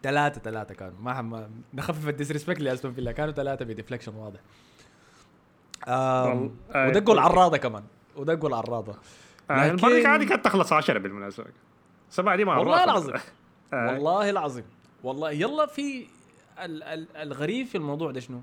[0.02, 0.94] ثلاثة ثلاثة كانوا.
[1.00, 3.12] ما ما نخفف ال disrespect لاستون فيلا.
[3.12, 4.40] كانوا ثلاثة ب deflection واضح.
[5.88, 7.85] والله- آه، ودقوا العراضة كمان.
[8.16, 8.94] ودقوا العراضة
[9.50, 11.46] آه، المباراة دي لكن- عادي كانت تخلص 10 بالمناسبة.
[12.11, 12.85] سبعة دي مع والله.
[12.85, 13.14] العظيم.
[13.72, 14.64] آه، والله العظيم.
[15.02, 16.07] والله يلا في
[16.64, 18.40] ال ال الغريب في الموضوع ده شنو؟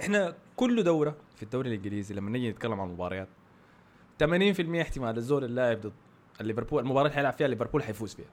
[0.00, 3.28] إحنا كل دورة في الدوري الإنجليزي لما نيجي نتكلم عن المباريات
[4.24, 4.26] 80%
[4.80, 5.92] احتمال الزول اللاعب ضد
[6.40, 8.26] الليفربول المباراة اللي حيلعب فيها ليفربول حيفوز فيها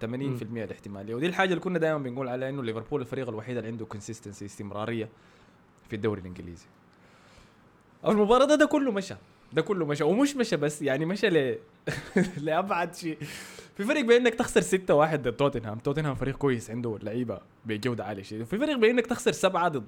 [0.00, 1.14] 80% الاحتمالية.
[1.14, 5.08] ودي الحاجة اللي كنا دائما بنقول عليها إنه ليفربول الفريق الوحيد اللي عنده consistency استمرارية
[5.88, 6.66] في الدوري الإنجليزي.
[8.06, 9.14] المباراة ده, ده كله مشى.
[9.52, 10.04] ده كله مشى.
[10.04, 11.58] ومش مشى بس يعني مشى ل
[12.46, 13.18] لأبعد شيء.
[13.76, 15.78] في فرق بين إنك تخسر 6 1 ضد توتنهام.
[15.78, 19.86] توتنهام فريق كويس عنده لعيبة بجودة عالية في فرق بين إنك تخسر سبعة ضد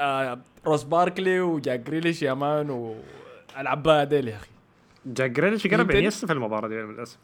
[0.00, 4.48] آه روس باركلي وجاك جريليش يا مان والعباء ديل يا أخي.
[5.06, 7.18] جاك جريليش قرب إنييستا في المباراة دي للأسف.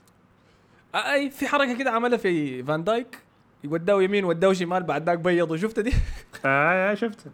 [0.95, 3.19] آه أي في حركة كده عملها في فان دايك.
[3.65, 5.57] وداه يمين وداه شمال بعد ذاك بيض.
[5.57, 5.93] شفت دي؟
[6.45, 7.27] آه شفت.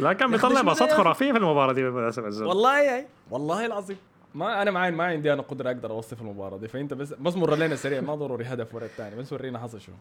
[0.00, 3.96] لا كان بيطلع باصات؟ خرافية في المباراة دي بالمناسبه والله يا والله العظيم.
[4.34, 6.68] ما أنا معي ما عندي أنا قدرة أقدر أوصف المباراة دي.
[6.68, 9.92] فأنت بس بس مر لنا سريع ما ضروري هدف ورا الثاني بس ورينا حصل شو
[9.92, 9.96] آه،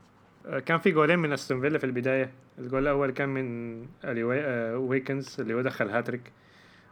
[0.65, 2.31] كان في جولين من أستون فيلا في البداية.
[2.59, 6.31] الجول الأول كان من آه، واتكنز اللي هو دخل هاتريك.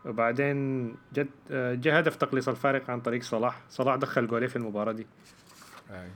[0.05, 3.61] وبعدين جد آه، جاء هدف تقليص الفارق عن طريق صلاح.
[3.69, 5.07] صلاح دخل جولين في المباراة دي.
[5.91, 6.07] أي.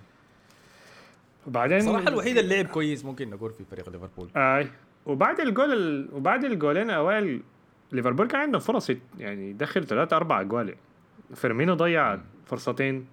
[1.47, 4.29] وبعدين صراحة الوحيد اللي لعب كويس ممكن نقول في فريق ليفربول.
[4.35, 4.67] أي.
[5.05, 6.09] وبعد الجول ال...
[6.13, 7.41] وبعد الجولين أوائل
[7.91, 10.75] ليفربول كان عنده فرص يعني يدخل ثلاثة أربع أجوال
[11.35, 13.07] فيرمينو ضيع فرصتين.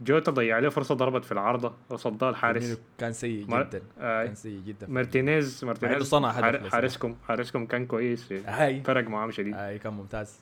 [0.00, 4.26] جوتا ضيع له فرصة ضربت في العارضة وصدها الحارس كان سيء جدا آي.
[4.26, 6.72] كان سيء جدا مارتينيز مارتينيز صنع هدف حار- لصلاح.
[6.72, 10.40] حارسكم حارسكم كان كويس هاي فرق معاهم شديد هاي كان ممتاز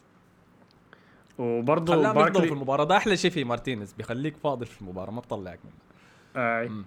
[1.38, 5.20] وبرضه يقدروا في باركلي المباراة ده أحلى شيء في مارتينيز بيخليك فاضل في المباراة ما
[5.20, 6.62] بطلعك منها.
[6.64, 6.84] مم.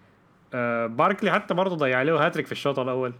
[0.54, 3.14] آه باركلي حتى برضه ضيع له هاتريك في الشوط الأول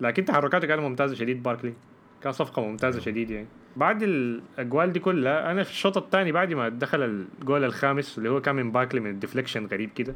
[0.00, 1.74] لكن تحركاته كانت ممتازة شديد باركلي
[2.22, 3.04] كان صفقة ممتازة أيوه.
[3.04, 8.18] شديد يعني بعد الأجوال دي كلها أنا في الشوط الثاني بعد ما دخل الجول الخامس
[8.18, 10.14] اللي هو كان من باركلي من ال deflection غريب كده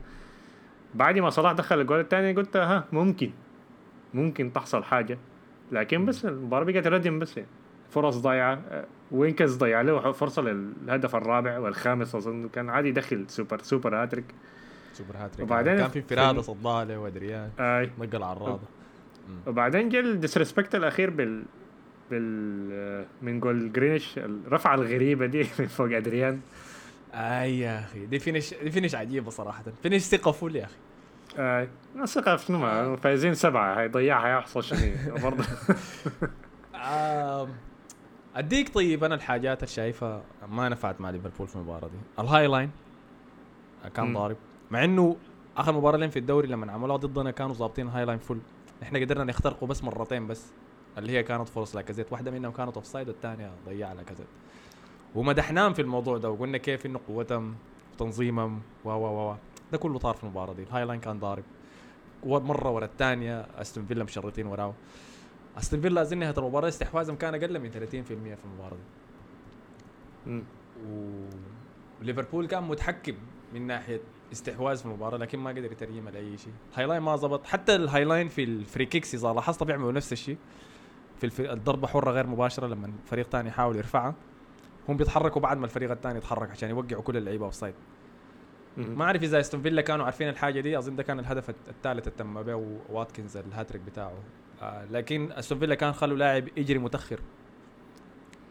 [0.95, 3.31] بعد ما صلاح دخل الجول الثاني قلت ها ممكن
[4.15, 5.19] ممكن تحصل حاجة.
[5.73, 7.49] لكن بس المباراة بقت ردم بس يعني
[7.91, 13.59] فرص ضايعة آه، واتكنز ضيع له فرصة للهدف الرابع والخامس أظن كان عادي يدخل سوبر
[13.63, 14.25] سوبر هاتريك.
[14.93, 17.91] سوبر هاتريك وبعدين كان في انفرادة صدها له وأدريان آي.
[17.99, 18.61] نقل العراضه
[19.47, 21.43] وبعدين جاء ال disrespect الأخير بال
[22.11, 26.41] بال آه، من جول جريليش الرفعه الغريبة دي من فوق أدريان.
[27.15, 29.63] أي يا أخي دي finish دي finish عجيبة صراحة.
[29.83, 30.75] finish ثقة full يا أخي.
[31.39, 31.69] آه
[32.05, 34.79] ثقة في شنو؟ ما- فايزين سبعة هيضيعها يحصل شنو؟
[35.25, 35.45] برضه.
[38.37, 42.23] أديك طيب أنا الحاجات اللي شايفها ما نفعت مع ليفربول في المباراة دي.
[42.23, 42.71] ال high line
[43.95, 44.13] كان.
[44.15, 44.37] ضارب.
[44.71, 45.17] مع إنه
[45.57, 48.39] آخر مباراة لينا في الدوري لما عملوها ضدنا كانوا ظابطين high line full
[48.83, 50.53] إحنا قدرنا نخترقوا بس مرتين بس.
[50.99, 54.27] اللي هي كانت فرص لاكازيت واحدة منهم كانت offside والثانية ضيع لاكازيت
[55.15, 57.55] ومدحناهم في الموضوع ده وقلنا كيف إنه قوتهم
[57.95, 59.35] وتنظيمهم و و و
[59.73, 60.63] ده كله طار في المباراة دي.
[60.63, 61.45] ال high line كان ضارب.
[62.25, 64.75] مرة ورا الثانية أستون فيلا مشرطين وراه
[65.59, 68.77] أستون فيلا أظن نهايه المباراة استحواذهم كان أقل من 30% في المباراة
[70.27, 70.43] دي.
[72.01, 73.15] وليفربول كان متحكم
[73.55, 74.01] من ناحية
[74.33, 76.53] استحواذ في المباراة لكن ما قدر يترجمها لاي شيء.
[76.75, 79.93] high line ما زبط حتى ال high line في ال free kicks إذا لاحظت بيعملوا
[79.93, 80.37] نفس الشيء.
[81.19, 84.15] في الف- الضربة حرة غير مباشرة لما فريق ثاني يحاول يرفعها.
[84.89, 87.75] هم بيتحركوا بعد ما الفريق الثاني يتحرك عشان يوقعوا كل اللعيبة offside.
[88.77, 92.19] ما أعرف إذا استون فيلا كانوا عارفين الحاجة دي أظن ده كان الهدف الثالث اللي
[92.19, 94.13] تم به واتكنز الهاتريك بتاعه.
[94.63, 97.21] آه لكن استون فيلا كان خلوا لاعب يجري متأخر.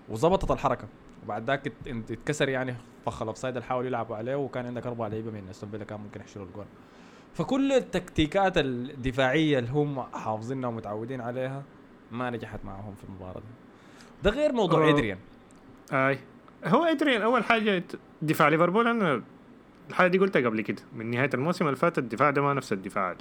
[0.09, 0.87] وظبطت الحركة.
[1.23, 2.75] وبعد ذاك ات- ات- اتكسر يعني
[3.05, 5.99] فخ ال offside اللي حاولوا يلعبوا عليه وكان عندك أربع لعيبة من استون فيلا كان
[5.99, 6.65] ممكن يحشروا الجول
[7.33, 11.63] فكل التكتيكات الدفاعية اللي هم حافظينها ومتعودين عليها
[12.11, 13.45] ما نجحت معهم في المباراة دي.
[14.23, 14.89] ده غير موضوع أه.
[14.93, 15.17] إدريان.
[15.91, 16.19] أي.
[16.65, 17.83] هو إدريان أول حاجة
[18.21, 19.21] دفاع ليفربول أنا
[19.89, 20.81] الحاجة دي قلتها قبل كده.
[20.95, 23.15] من نهاية الموسم اللي فات الدفاع ده ما نفس الدفاع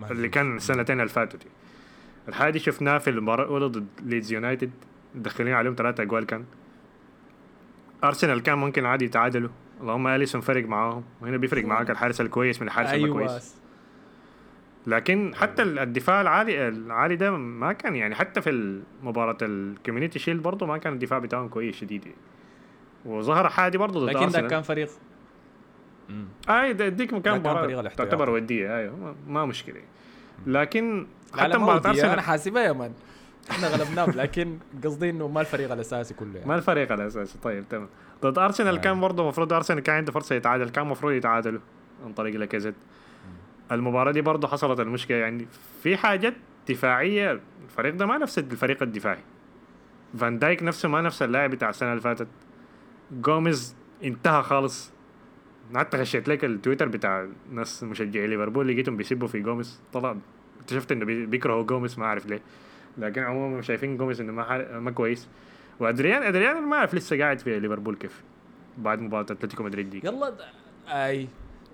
[0.00, 1.46] ما اللي كان السنتين اللي فاتوا دي.
[2.28, 4.70] الحاجة دي شفناها في المباراة الأولى ضد ليدز يونايتد
[5.14, 6.44] مدخلين عليهم ثلاثة أجوال كان.
[8.04, 9.50] أرسنال كان ممكن عادي يتعادلوا.
[9.80, 11.04] اللهم إليسون فرق معاهم.
[11.20, 13.18] وهنا بيفرق معاك الحارس الكويس من الحارس أيوة.
[13.18, 13.26] أيوه.
[13.26, 13.56] كويس
[14.88, 20.42] لكن حتى الدفاع العالي العالي ده ما كان يعني حتى في مباراة ال Community Shield
[20.42, 22.02] برضه ما كان الدفاع بتاعهم كويس شديد.
[22.06, 22.16] يعني.
[23.04, 24.88] وظهر عادي برضه ضد لكن ده ارسنال كان فريق.
[26.48, 28.10] اي ده- ديك ده كان كان فريق مباراة الاحتياطي.
[28.10, 28.76] تعتبر ودية.
[28.78, 29.80] أيوه ما, ما مشكلة.
[30.46, 32.92] لكن حتى مباراة ودي أنا ارسنال حاسبها يا مان.
[33.50, 36.48] إحنا غلبناهم لكن قصدي إنه ما الفريق الأساسي كله يعني.
[36.48, 37.38] ما الفريق الأساسي.
[37.38, 37.88] طيب تمام.
[38.22, 38.80] ضد ارسنال آه.
[38.80, 40.68] كان برضه المفروض ارسنال كان عنده فرصة يتعادل.
[40.68, 41.60] كان المفروض يتعادلوا
[42.04, 42.74] عن طريق لاكازيت
[43.72, 45.46] المباراة دي برضه حصلت المشكلة يعني
[45.82, 46.34] في حاجات
[46.68, 49.18] دفاعية الفريق ده ما نفس الفريق الدفاعي.
[50.18, 52.28] فان دايك نفسه ما نفس اللاعب بتاع السنة اللي فاتت.
[53.12, 54.92] جوميز انتهى خالص.
[55.76, 59.80] حتى خشيت لك التويتر بتاع ناس مشجعي ليفربول لقيتهم بيسبوا في جوميز.
[59.92, 60.16] طلع
[60.60, 62.40] اكتشفت إنه بي- بيكرهوا جوميز ما أعرف ليه.
[62.98, 65.28] لكن عموما شايفين جوميز إنه ما حال- ما كويس.
[65.80, 68.22] وأدريان أدريان ما أعرف لسه قاعد في ليفربول كيف.
[68.78, 70.00] بعد مباراة أتلتيكو مدريد دي.
[70.04, 70.38] يلا د-
[70.88, 71.28] أي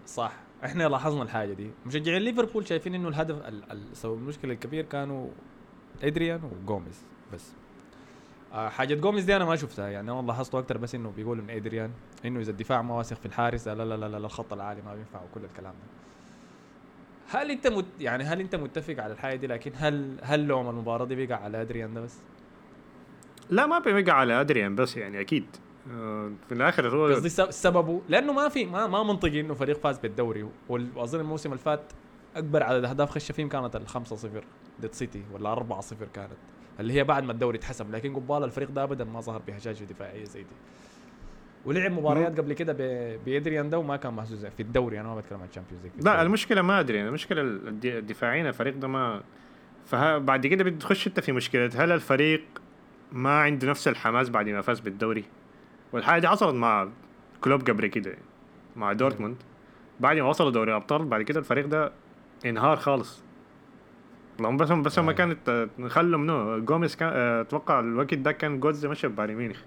[0.07, 0.33] صح.
[0.65, 1.71] إحنا لاحظنا الحاجة دي.
[1.87, 5.29] مشجعين ليفربول شايفين إنه الهدف ال- ال- سبب المشكلة الكبير كانوا
[6.03, 7.53] أدريان وجوميز بس.
[8.53, 9.89] آه حاجة جوميز دي أنا ما شفتها.
[9.89, 11.91] يعني أنا لاحظته أكتر بس إنه بيقولوا ان أدريان
[12.25, 14.95] إنه إذا الدفاع ما واثق في الحارس لا لا لا لا, لا الخط العالي ما
[14.95, 15.95] بينفع وكل الكلام ده.
[17.39, 21.05] هل أنت مت يعني هل أنت متفق على الحاجة دي؟ لكن هل هل لوم المباراة
[21.05, 22.19] دي بقى على أدريان ده بس؟
[23.51, 25.47] لا ما بيوقع على أدريان بس يعني أكيد.
[26.49, 29.99] في الآخر هو قصدي سب- سببه لأنه ما في ما ما منطقي إنه فريق فاز
[29.99, 30.49] بالدوري.
[30.69, 31.93] وأظن الموسم اللي فات
[32.37, 34.45] أكبر عدد أهداف خش فيهم كانت ال 5 0
[34.81, 36.31] ضد سيتي ولا 4 0 كانت
[36.81, 37.95] اللي هي بعد ما الدوري اتحسب.
[37.95, 40.49] لكن قبال الفريق ده ابدا ما ظهر بهشاشة دفاعية زي دي.
[41.65, 42.73] ولعب مباريات قبل كده
[43.27, 45.01] بأدريان ده وما كان محظوظ في الدوري.
[45.01, 47.03] أنا ما بتكلم عن ال Champions League لا المشكلة ما أدري.
[47.09, 49.23] المشكلة الد- الدفاعيين الفريق ده ما
[49.87, 51.71] فبعد كده بتخش أنت في مشكلة.
[51.77, 52.45] هل الفريق
[53.13, 55.25] ما عنده نفس الحماس بعد ما فاز بالدوري؟
[55.95, 56.89] والحاجة دي حصلت مع
[57.41, 58.17] كلوب قبل كده
[58.77, 59.37] مع دورتموند
[60.01, 61.93] بعد ما وصلوا دوري الأبطال بعد كده الفريق ده
[62.47, 63.23] انهار خالص
[64.41, 65.15] لهم بس بس ما آه.
[65.15, 69.61] كانت نخلوا منه جوميز كان آه، أتوقع الوقت ده كان جوتز مشى ببايرن ميونخ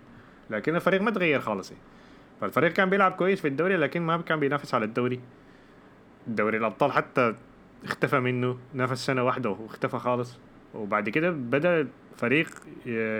[0.50, 1.74] لكن الفريق ما تغير خالص.
[2.42, 5.20] فالفريق كان بيلعب كويس في الدوري لكن ما كان بينافس على الدوري
[6.28, 7.36] دوري الأبطال حتى
[7.86, 10.38] اختفى منه نافس سنة واحدة واختفى خالص
[10.74, 12.48] وبعد كده بدأ الفريق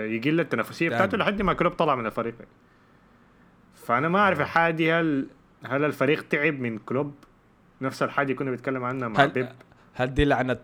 [0.06, 0.88] يقل التنافسية.
[0.88, 2.34] بتاعته لحد ما كلوب طلع من الفريق
[3.88, 5.26] فأنا ما أعرف الحاجة دي هل
[5.66, 7.14] هل الفريق تعب من كلوب
[7.80, 9.54] نفس الحاجة كنا بنتكلم عنها مع بيب هل
[9.94, 10.56] هل دي لعنه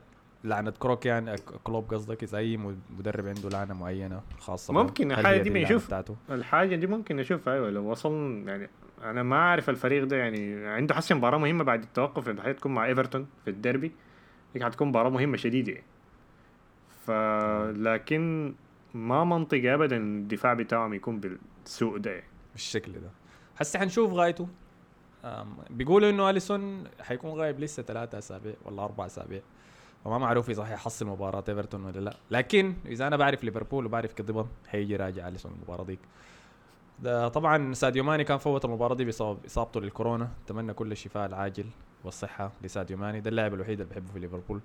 [0.44, 2.56] لعنة كروك يعني كلوب قصدك اذا اي
[2.98, 5.94] مدرب عنده لعنة معينة خاصة؟ ممكن هل الحاجة هي دي بنشوف.
[6.30, 8.68] الحاجة دي ممكن نشوفها أيوه لو وصل يعني
[9.02, 12.86] أنا ما أعرف الفريق ده يعني عنده حسن مباراة مهمة بعد التوقف اللي حتكون مع
[12.86, 13.92] إيفرتون في الديربي
[14.54, 15.84] دي حتكون مباراة مهمة شديدة يعني.
[17.06, 17.10] ف
[17.78, 18.54] لكن
[18.94, 22.33] ما منطقي ابدا الدفاع بتاعهم يكون بالسوء ده يعني.
[22.54, 23.10] بالشكل ده.
[23.56, 24.48] هسه حنشوف غايته.
[25.70, 29.40] بيقولوا إنه أليسون حيكون غايب لسه ثلاثة أسابيع ولا أربع أسابيع.
[30.04, 32.16] وما معروف إذا حيحصل مباراة ايفرتون ولا لا.
[32.30, 35.98] لكن إذا أنا بعرف ليفربول وبعرف كذبا حيجي راجع أليسون المباراة ديك.
[37.02, 40.28] ده طبعا ساديو ماني كان فوت المباراة دي بسبب إصابته للكورونا.
[40.44, 41.66] أتمنى كل الشفاء العاجل
[42.04, 43.20] والصحة لساديو ماني.
[43.20, 44.60] ده اللاعب الوحيد اللي بحبه في ليفربول.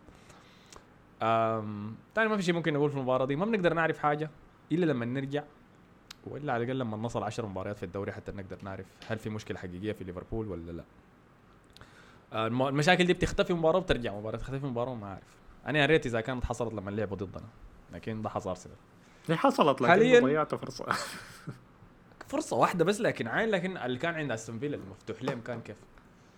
[2.16, 3.36] تاني ما في شيء ممكن نقول في المباراة دي.
[3.36, 4.30] ما بنقدر نعرف حاجة
[4.72, 5.44] إلا لما نرجع
[6.28, 9.58] وإلا على الأقل لما نصل 10 مباريات في الدوري حتى نقدر نعرف هل في مشكلة
[9.58, 10.84] حقيقية في ليفربول ولا لا.
[12.34, 15.24] آه، الم- المشاكل دي بتختفي مباراة وبترجع مباراة تختفي مباراة ما أعرف.
[15.68, 17.48] أنا يا ريت إذا كانت حصلت لما لعبوا ضدنا
[17.94, 18.76] لكن ده حصل ارسنال
[19.28, 20.86] دي حصلت لكن حالياً- ضيعت فرصة.
[22.28, 25.78] فرصة واحدة بس لكن عين لكن اللي كان عند أستون فيلا المفتوح لهم كان كيف؟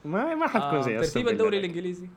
[0.05, 1.59] ما ما حتكون آه زي أستون ترتيب الدوري.
[1.59, 2.07] الإنجليزي.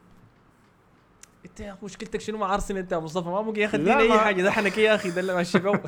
[1.45, 3.99] إنت يا أخي مشكلتك شنو مع أرسنال أنت يا مصطفى؟ ما ممكن يا أخي لا،
[3.99, 5.71] اديني أي حاجة ضحنك يا أخي ده ماشي بيه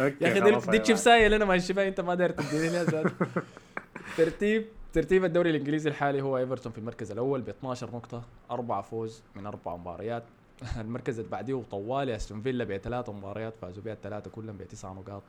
[0.00, 2.84] أوكي، يا أخي دي تشيف سايل أنا ماشي بيه أنت ما داير تديني
[4.16, 9.22] ترتيب ترتيب الدوري الإنجليزي الحالي هو إيفرتون في المركز الأول ب 12 نقطة أربع فوز
[9.34, 10.22] من أربع مباريات.
[10.80, 15.22] المركز اللي بعديه طوالي أستون فيلا بثلاث مباريات فازوا بها الثلاثة كلهم بتسع نقاط.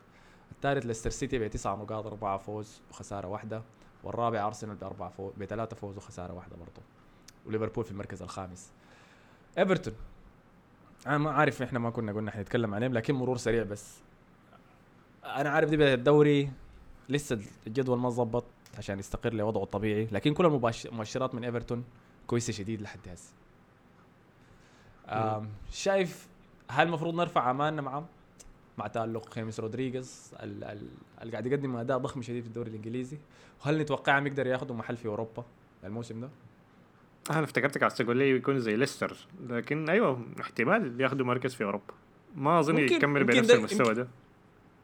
[0.51, 3.61] الثالث ليستر سيتي بتسع نقاط اربعه فوز وخسارة واحدة.
[4.03, 6.81] والرابع أرسنال باربع فوز بثلاثه فوز وخسارة واحدة برضه
[7.45, 8.71] وليفربول في المركز الخامس.
[9.57, 9.93] ايفرتون
[11.07, 13.97] أنا ما عارف إحنا ما كنا قلنا حنتكلم عليهم لكن مرور سريع بس.
[15.25, 16.51] أنا عارف دي بدايه الدوري
[17.09, 18.45] لسه الجدول ما ظبط
[18.77, 20.45] عشان يستقر لوضعه الطبيعي لكن كل
[20.85, 21.83] المؤشرات من ايفرتون
[22.27, 23.33] كويسة شديد لحد هسه.
[25.71, 26.27] شايف
[26.69, 28.05] هل المفروض نرفع امالنا معهم
[28.77, 30.89] مع تألق خيمس رودريغيز ال- ال-
[31.21, 33.17] اللي قاعد يقدم أداء ضخم شديد في الدوري الإنجليزي.
[33.61, 35.45] وهل نتوقعهم يقدر ياخذوا محل في أوروبا
[35.83, 36.29] الموسم ده؟
[37.31, 39.17] أنا افتكرتك عايز تقول لي يكون زي ليستر
[39.49, 41.93] لكن أيوه احتمال ياخذوا مركز في أوروبا.
[42.35, 44.07] ما أظن يكمل بنفس المستوى ده.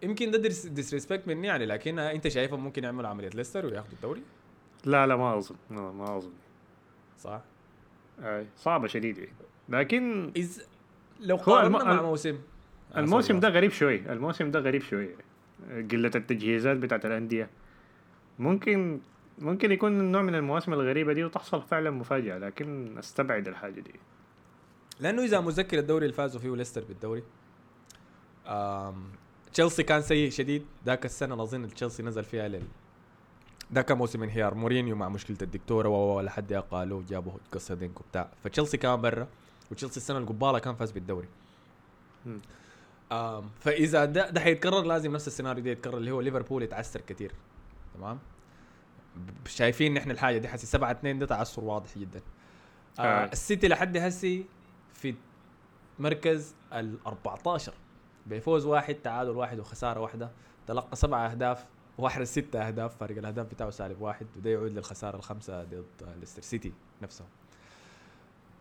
[0.03, 4.21] يمكن ده disrespect مني يعني لكن أنت شايفهم ممكن يعملوا عملية ليستر وياخذوا الدوري؟
[4.85, 6.31] لا لا ما أظن لا ما أظن.
[7.19, 7.41] صح؟
[8.23, 8.45] أي.
[8.57, 9.27] صعبة شديده
[9.69, 10.61] لكن إذ
[11.19, 12.37] لو قارنا الم- مع موسم.
[12.95, 15.09] آه، الموسم sorry، ده غريب شوي الموسم ده غريب شوي
[15.91, 17.49] قلة التجهيزات بتاعت الأندية.
[18.39, 18.99] ممكن
[19.39, 23.93] ممكن يكون نوع من المواسم الغريبة دي وتحصل فعلا مفاجأة لكن أستبعد الحاجة دي.
[24.99, 27.23] لأنه إذا متذكر الدوري اللي فازوا فيه ليستر بالدوري
[29.53, 30.65] تشيلسي كان سيء شديد.
[30.85, 32.63] ذاك السنة اظن تشيلسي نزل فيها لل
[33.73, 34.53] ذاك موسم انهيار.
[34.53, 38.29] مورينيو مع مشكلة الدكتورة و لحد قالوا جابوا قصة دينك وبتاع.
[38.43, 39.27] فتشيلسي كان برا
[39.71, 41.27] وتشيلسي السنة القبالة كان فاز بالدوري.
[43.59, 47.31] فإذا ده, ده حيتكرر لازم نفس السيناريو ده يتكرر اللي هو ليفربول يتعثر كثير
[47.93, 48.19] تمام؟
[49.45, 52.21] شايفين نحن الحاجة دي حسي 7 2 ده تعثر واضح جدا.
[52.99, 53.25] آه آه.
[53.25, 54.45] السيتي لحد هسي
[54.93, 55.15] في
[55.99, 57.73] مركز ال 14
[58.27, 60.31] بفوز واحد تعادل واحد وخسارة واحدة.
[60.67, 61.65] تلقى سبع أهداف
[61.97, 65.85] واحرز ست أهداف فرق الأهداف بتاعه سالب واحد وده يعود للخسارة الخمسه ضد
[66.19, 67.25] ليستر سيتي نفسه.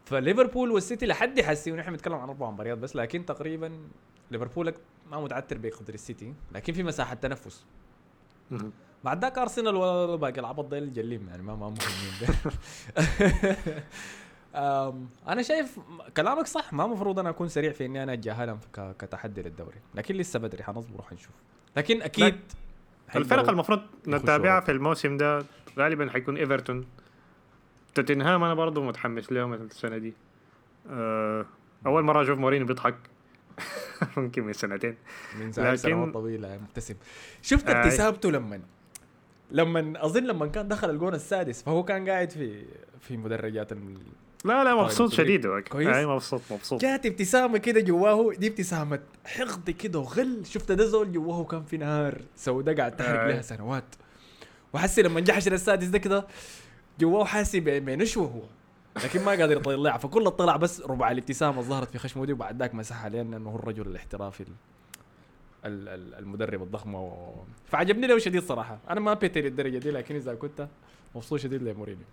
[0.05, 3.79] فليفربول والسيتي لحد حسي ونحن بنتكلم عن أربع مباريات بس لكن تقريبا
[4.31, 4.75] ليفربول
[5.11, 7.65] ما متعثر بقدر السيتي لكن في مساحة تنفس.
[9.05, 12.37] بعد ذاك ارسنال وباقي العبط ده الجليم يعني ما ما مهمين.
[15.29, 15.79] أنا شايف
[16.17, 18.59] كلامك صح ما مفروض أنا أكون سريع في إني أنا أتجاهلهم
[18.99, 19.77] كتحدي للدوري.
[19.95, 21.35] لكن لسه بدري حنصبر وحنشوف
[21.77, 22.39] لكن أكيد
[23.17, 25.45] الفرق المفروض نتابعها في الموسم ده
[25.79, 26.87] غالبا حيكون إيفرتون.
[27.95, 30.15] توتنهام أنا برضو متحمس لهم السنة دي.
[30.91, 31.47] أه
[31.87, 32.95] أول مرة أشوف مورينيو بيضحك.
[34.17, 34.97] ممكن من سنتين.
[35.41, 36.95] من زمان لكن- سنوات طويلة مبتسم.
[37.43, 37.81] شفت آي.
[37.81, 38.61] ابتسامته لما
[39.53, 42.65] لما أظن لما كان دخل الجون السادس فهو كان قاعد في
[43.01, 43.99] في مدرجات ال-
[44.45, 45.61] لا لا مبسوط طيب، شديد هو.
[45.63, 50.85] كويس؟ اي مبسوط مبسوط جات ابتسامة كده جواه دي ابتسامة حقد كده وغل شفت ده
[50.85, 53.29] زول جواه كان في نار سوداء قاعد تحرق آه.
[53.29, 53.85] لها سنوات
[54.73, 56.27] وحسي لما جحش السادس ده كده
[57.01, 58.43] جواه حاسي بنشوة هو
[59.05, 62.75] لكن ما قادر يطلعها فكل طلع بس ربع الابتسامة ظهرت في خشمه دي وبعد ذاك
[62.75, 64.82] مسحها لأنه هو الرجل الاحترافي ال- ال- ال-
[65.65, 67.35] المدرب الضخم و...
[67.67, 68.79] فعجبني له شديد صراحة.
[68.91, 70.69] أنا ما بيتي للدرجة دي لكن إذا كنت
[71.15, 72.05] مبسوط شديد لمورينيو.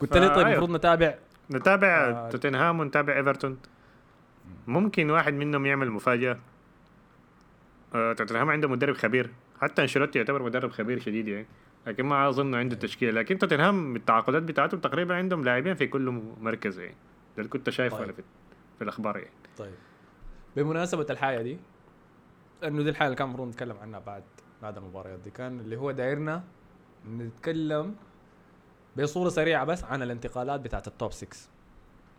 [0.00, 0.46] قلت لي طيب.
[0.46, 1.14] المفروض نتابع.
[1.50, 2.30] نتابع آه.
[2.30, 3.58] توتنهام ونتابع إيفرتون.
[4.66, 6.38] ممكن واحد منهم يعمل مفاجأة.
[7.94, 9.30] آه، توتنهام عنده مدرب خبير.
[9.60, 11.46] حتى أنشيلوتي يعتبر مدرب خبير شديد يعني.
[11.86, 13.12] لكن ما أظن عنده تشكيلة.
[13.20, 16.94] لكن توتنهام بالتعاقدات بتاعتهم تقريبا عندهم لاعبين في كل مركز يعني.
[17.36, 18.14] ده اللي كنت شايفه طيب.
[18.14, 18.22] في,
[18.78, 19.30] في الأخبار يعني.
[19.58, 19.74] طيب.
[20.56, 21.58] بمناسبة الحاجة دي
[22.64, 24.22] إنه دي الحاجة اللي كان المفروض نتكلم عنها بعد
[24.62, 26.44] بعد المباريات دي كان اللي هو دايرنا
[27.08, 27.94] نتكلم
[28.98, 31.36] بصورة سريعة بس عن الانتقالات بتاعت ال top 6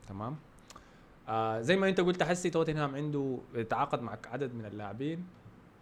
[0.07, 0.35] تمام؟
[1.29, 5.25] آه زي ما أنت قلت حسي توتنهام عنده تعاقد مع عدد من اللاعبين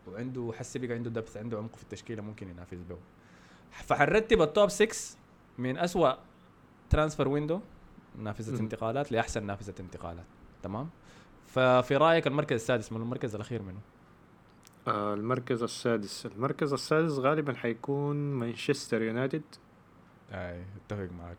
[0.07, 2.97] وعنده حسي بقى عنده depth عنده عمق في التشكيلة ممكن ينافس به.
[3.71, 5.17] فحنرتب ال top 6
[5.57, 6.13] من أسوأ
[6.89, 7.59] transfer window
[8.15, 8.59] نافذة مم.
[8.59, 10.25] انتقالات لأحسن نافذة انتقالات.
[10.63, 10.89] تمام؟
[11.47, 13.79] ففي رأيك المركز السادس من المركز الأخير منه؟
[14.87, 16.25] المركز السادس.
[16.25, 19.43] المركز السادس غالبا حيكون مانشستر يونايتد.
[20.31, 21.37] أي أتفق معك.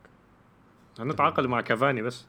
[1.00, 2.26] أنا تعاقدوا مع كافاني بس.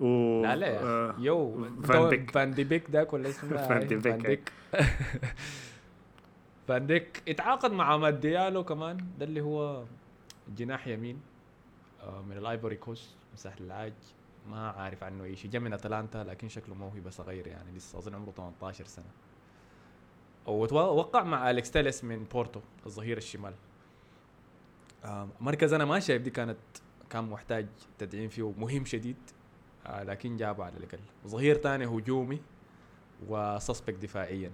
[0.00, 0.82] و لا لا.
[0.82, 1.14] آه.
[1.18, 2.30] فان ديك.
[2.30, 4.52] فان دي بيك ذاك ولا اسمه؟ فان دي بيك، فان ديك
[6.68, 8.96] فان ديك اتعاقد مع أماد ديالو كمان.
[9.18, 9.84] ده اللي هو
[10.56, 11.20] جناح يمين
[12.02, 13.92] آه، من ال Ivory Coast ساحل العاج
[14.50, 15.50] ما عارف عنه أي شيء.
[15.50, 19.04] جا من أتلانتا لكن شكله موهبة صغير يعني لسه اظن عمره 18 سنة.
[20.46, 23.54] ووقع مع أليكس تيلس من بورتو الظهير الشمال.
[25.04, 26.58] آه، مركز أنا ما شايف دي كانت
[27.10, 27.66] كان محتاج
[27.98, 29.16] تدعيم فيه مهم شديد
[29.86, 30.98] آه، لكن جابه على الأقل.
[31.26, 32.40] ظهير ثاني هجومي
[33.28, 34.50] وسيء دفاعيا.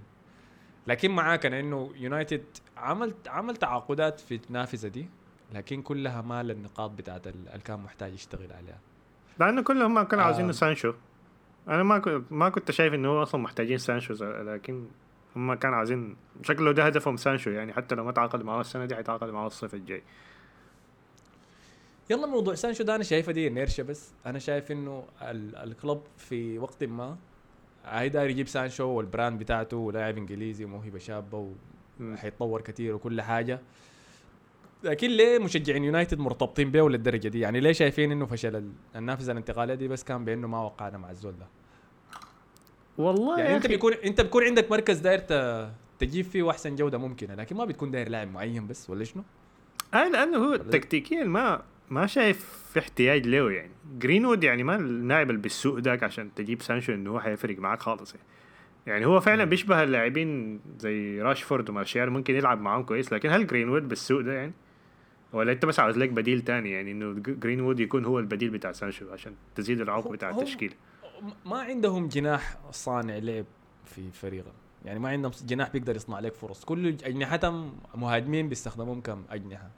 [0.86, 2.44] لكن معاك أنا إنه يونايتد
[2.76, 5.08] عمل عمل تعاقدات في النافذه دي
[5.54, 8.78] لكن كلها ما للنقاط بتاعت ال- اللي كان محتاج يشتغل عليها.
[9.40, 10.26] لأنه كلهم ما كانوا آه.
[10.26, 10.92] عاوزين سانشو.
[11.68, 14.86] أنا ما كنت ما كنت شايف إنه هو أصلا محتاجين سانشو لكن
[15.36, 18.94] هم كانوا عاوزين شكله ده هدفهم سانشو يعني حتى لو ما تعاقد معاه السنة دي
[18.96, 20.02] حيتعاقد معاه الصيف الجاي.
[22.10, 24.12] يلا موضوع سانشو ده أنا شايفه دي نيرشة بس.
[24.26, 27.16] أنا شايف إنه ال- الكلب في وقت ما
[27.86, 31.52] هيدار يجيب سانشو والبراند بتاعته ولاعب إنجليزي وموهبة شابة.
[32.00, 33.60] وحيتطور كثير وكل حاجة.
[34.84, 39.32] لكن ليه مشجعين يونايتد مرتبطين به للدرجه دي؟ يعني ليه شايفين إنه فشل ال- النافذة
[39.32, 41.46] الانتقالية دي بس كان بإنه ما وقعنا مع الزول ده؟
[43.00, 45.20] والله يعني أنت بيكون أنت بيكون عندك مركز داير
[45.98, 49.22] تجيب فيه أحسن جودة ممكنة لكن ما بتكون داير لاعب معين بس ولا شنو؟
[49.94, 55.30] آه لأنه هو تكتيكيا ما ما شايف في احتياج له يعني جرينوود يعني ما اللاعب
[55.30, 58.26] اللي بالسوق ذاك عشان تجيب سانشو إنه هو حيفرق معاك خالص يعني.
[58.86, 59.44] يعني هو فعلا.
[59.44, 64.52] بيشبه اللاعبين زي راشفورد ومارشال ممكن يلعب معاهم كويس لكن هل جرينوود بالسوق ده يعني
[65.32, 69.12] ولا أنت بس عاوز لك بديل تاني يعني إنه جرينوود يكون هو البديل بتاع سانشو
[69.12, 70.74] عشان تزيد العمق بتاع هو- التشكيل
[71.46, 73.44] ما عندهم جناح صانع لعب
[73.84, 74.52] في فريقهم.
[74.84, 76.64] يعني ما عندهم جناح بيقدر يصنع لك فرص.
[76.64, 79.70] كل أجنحتهم مهاجمين بيستخدموهم كم أجنحة.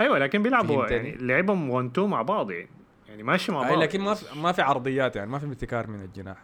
[0.00, 2.68] أيوه لكن بيلعبوا؟ يعني لعبهم 1 2 مع بعض يعني.
[3.08, 3.78] يعني ماشي مع بعض.
[3.78, 6.38] لكن ما في ما في عرضيات يعني ما في ابتكار من الجناح.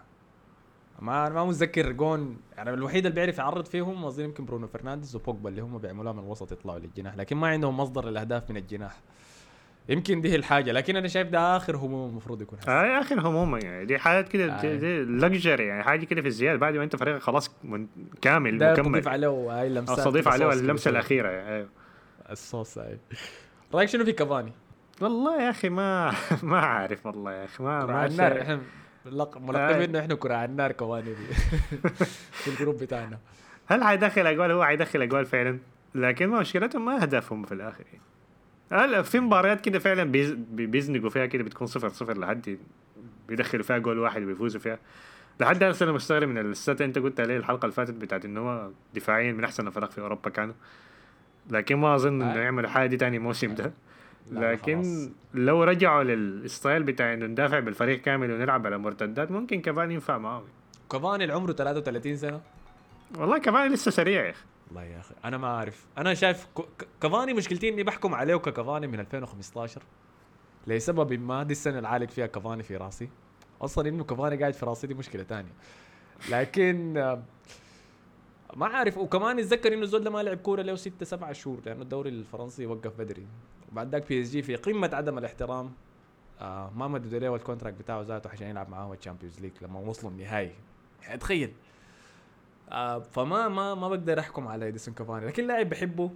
[1.01, 5.16] ما أنا ما متذكر جون يعني الوحيد اللي بيعرف يعرض فيهم أظن يمكن برونو فرنانديز
[5.16, 7.16] وبوجبا اللي هم بيعملوها من الوسط يطلعوا للجناح.
[7.16, 9.01] لكن ما عندهم مصدر الاهداف من الجناح.
[9.89, 12.70] يمكن دي الحاجة لكن أنا شايف ده آخر هموم المفروض يكون حسن.
[12.70, 14.74] آه آخر هموم يعني دي حاجات كده آه.
[14.76, 17.86] دي, luxury يعني حاجة كده في الزيادة بعد ما أنت فريقك خلاص من
[18.22, 20.91] كامل ده مكمل تضيف عليه هاي لمسات استضيف كده عليه اللمسة.
[20.91, 21.55] الأخيرة يعني.
[21.57, 21.68] أيوه.
[22.30, 22.99] الصوص هاي
[23.74, 24.53] رأيك شنو في كافاني؟
[25.01, 26.12] والله يا أخي ما
[26.43, 28.43] ما عارف والله يا أخي ما ما النار.
[28.43, 28.61] إحنا
[29.07, 31.34] لق- ملقبين إنه إحنا كرة على النار كافاني في,
[32.43, 33.18] في ال group بتاعنا
[33.66, 35.59] هل حيدخل أجوال هو حيدخل أجوال فعلا
[35.95, 38.01] لكن ما مشكلتهم ما اهدافهم في الآخر يعني.
[38.73, 42.59] هلا في مباريات كده فعلا بيز- بي- بيزنقوا فيها كده بتكون صفر صفر لحد
[43.29, 44.79] بيدخلوا فيها جول واحد وبيفوزوا فيها؟
[45.41, 48.71] لحد هسه أنا مستغرب من الستة أنت قلت عليه الحلقة اللي فاتت بتاعت انه هو
[48.95, 50.55] دفاعيا من أحسن الفرق في أوروبا كانوا.
[51.51, 52.41] لكن ما أظن إنه.
[52.41, 53.73] يعملوا حاجة دي تاني موسم ده.
[54.33, 55.11] لكن خلاص.
[55.35, 60.19] لو رجعوا لل style بتاع إنه ندافع بالفريق كامل ونلعب على مرتدات ممكن كمان ينفع
[60.19, 60.45] معاهم
[60.93, 62.41] كافاني اللي عمره 33 سنة؟
[63.19, 64.43] والله كمان لسه سريع يا أخي.
[64.69, 65.14] والله يا أخي.
[65.25, 65.87] أنا ما أعرف.
[65.99, 66.47] أنا شايف
[67.01, 69.83] كافاني مشكلتي إني بحكم عليه ككافاني من 2015
[70.66, 73.09] لسبب ما دي السنة اللي علق فيها كافاني في راسي.
[73.61, 75.53] أصلا إنه كافاني قاعد في راسي دي مشكلة تانية.
[76.31, 76.93] لكن
[78.57, 81.83] ما عارف وكمان أتذكر إنه الزول ده ما لعب كورة له ستة سبعة شهور لأنه
[81.83, 83.27] الدوري الفرنسي وقف بدري.
[83.73, 85.73] وبعد ذاك PSG في قمة عدم الاحترام
[86.41, 89.81] آه ما مددوا له ال contract بتاعه ذاته عشان يلعب معاه ال Champions League لما
[89.81, 90.53] وصلوا النهائي.
[91.03, 91.53] يعني تخيل.
[92.73, 96.11] آه فما ما ما بقدر أحكم على اديسون كافاني لكن لاعب بحبه.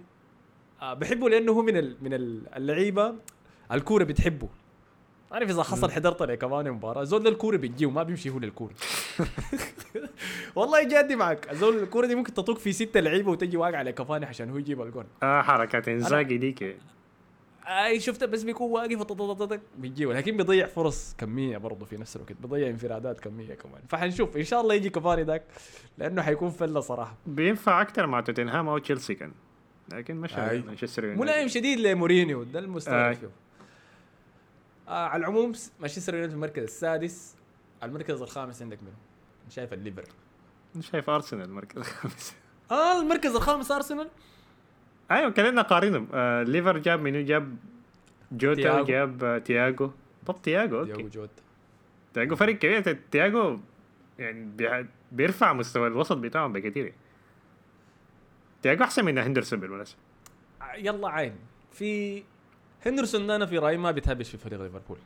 [0.81, 3.15] آه بحبه لأنه هو من ال من ال- اللعيبة
[3.71, 4.47] الكورة بتحبه.
[5.31, 8.73] عارف إذا حصل حضرت لكافاني مباراة زول الكورة بتجيه وما بيمشي هو للكورة.
[10.55, 11.53] والله جادي معك.
[11.53, 14.81] زول الكورة دي ممكن تطوق في ستة لعيبة وتجي واقع على كافاني عشان هو يجيب
[14.81, 16.77] الجول آه حركات إنزاجي ديك.
[17.67, 19.13] آي شفته بس بيكون واقف
[19.77, 23.81] بيجيه لكن بيضيع فرص كمية برضه في نفس الوقت بيضيع انفرادات كمية كمان.
[23.89, 25.43] فحنشوف إن شاء الله يجي كافاني ذاك
[25.97, 27.15] لأنه حيكون فلة صراحة.
[27.25, 29.31] بينفع أكثر مع توتنهام أو تشيلسي كان.
[29.93, 30.33] لكن مش.
[30.33, 31.21] مانشستر يونايتد.
[31.21, 32.79] ملائم شديد لمورينيو ده.
[32.79, 33.29] فيه
[34.87, 37.35] آه على العموم مانشستر يونايتد في المركز السادس
[37.83, 38.95] المركز الخامس عندك منه.
[39.49, 40.05] شايف الليفر.
[40.79, 42.33] شايف أرسنال المركز الخامس.
[42.71, 44.09] آه المركز الخامس أرسنال؟
[45.13, 46.07] أيوه كلنا قارنهم.
[46.13, 47.57] آه ليفر جاب منو؟ جاب
[48.31, 48.83] جوتا تياغو.
[48.85, 49.91] جاب آه تياجو
[50.25, 51.03] طب تياجو أوكي.
[51.03, 51.43] جوتا.
[52.13, 52.97] تياجو فريق كبير.
[53.11, 53.59] تياجو
[54.19, 56.93] يعني بيرفع مستوى الوسط بتاعهم بكثير
[58.61, 59.99] تياجو أحسن من هندرسون بالمناسبة.
[60.61, 61.35] آه، يلا عين.
[61.71, 62.23] في
[62.85, 64.97] هندرسون أنا في رأيي ما بيتهبش في فريق ليفربول.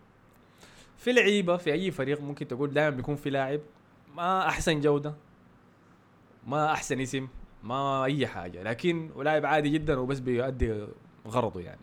[0.97, 3.59] في لعيبة في أي فريق ممكن تقول دائما بيكون في لاعب
[4.15, 5.13] ما أحسن جودة
[6.47, 7.27] ما أحسن اسم.
[7.63, 10.87] ما أي حاجة لكن لاعب عادي جدا وبس بيؤدي
[11.27, 11.81] غرضه يعني.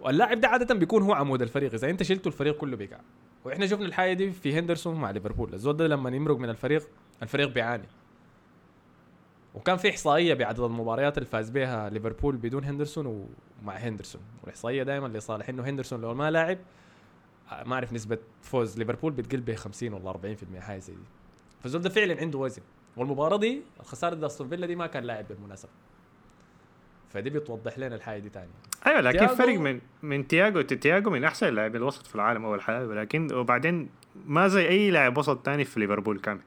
[0.00, 1.74] واللاعب ده عادة بيكون هو عمود الفريق.
[1.74, 3.00] إذا أنت شلته الفريق كله بيقع.
[3.44, 5.54] وإحنا شفنا الحاجة دي في هندرسون مع ليفربول.
[5.54, 6.88] الزول ده لما يمرق من الفريق
[7.22, 7.88] الفريق بيعاني.
[9.54, 13.06] وكان في إحصائية بعدد المباريات اللي فاز بها ليفربول بدون هندرسون
[13.62, 14.22] ومع هندرسون.
[14.42, 16.58] والإحصائية دائما لصالح إنه هندرسون لو ما لاعب
[17.64, 21.00] ما أعرف نسبة فوز ليفربول بتقل ب 50 ولا 40% حاجة زي دي.
[21.60, 22.62] فالزول ده فعلا عنده وزن.
[22.96, 25.70] والمباراة دي الخساره دي استون فيلا دي ما كان لاعب بالمناسبة.
[27.12, 28.48] فدي بتوضح لنا الحاجة دي تاني
[28.86, 32.60] أيوه لكن تياجو- فرق من من تياجو تياجو من أحسن لاعبي الوسط في العالم أول
[32.62, 33.88] حاجة ولكن وبعدين
[34.26, 36.40] ما زي أي لاعب وسط تاني في ليفربول كامل.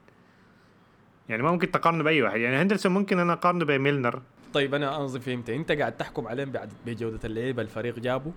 [1.28, 2.40] يعني ما ممكن تقارنه بأي واحد.
[2.40, 4.22] يعني هندرسون ممكن أنا أقارنه بميلنر.
[4.54, 8.32] طيب أنا انظر فهمت أنت قاعد تحكم عليهم بعد بجودة اللعيبة الفريق جابه؟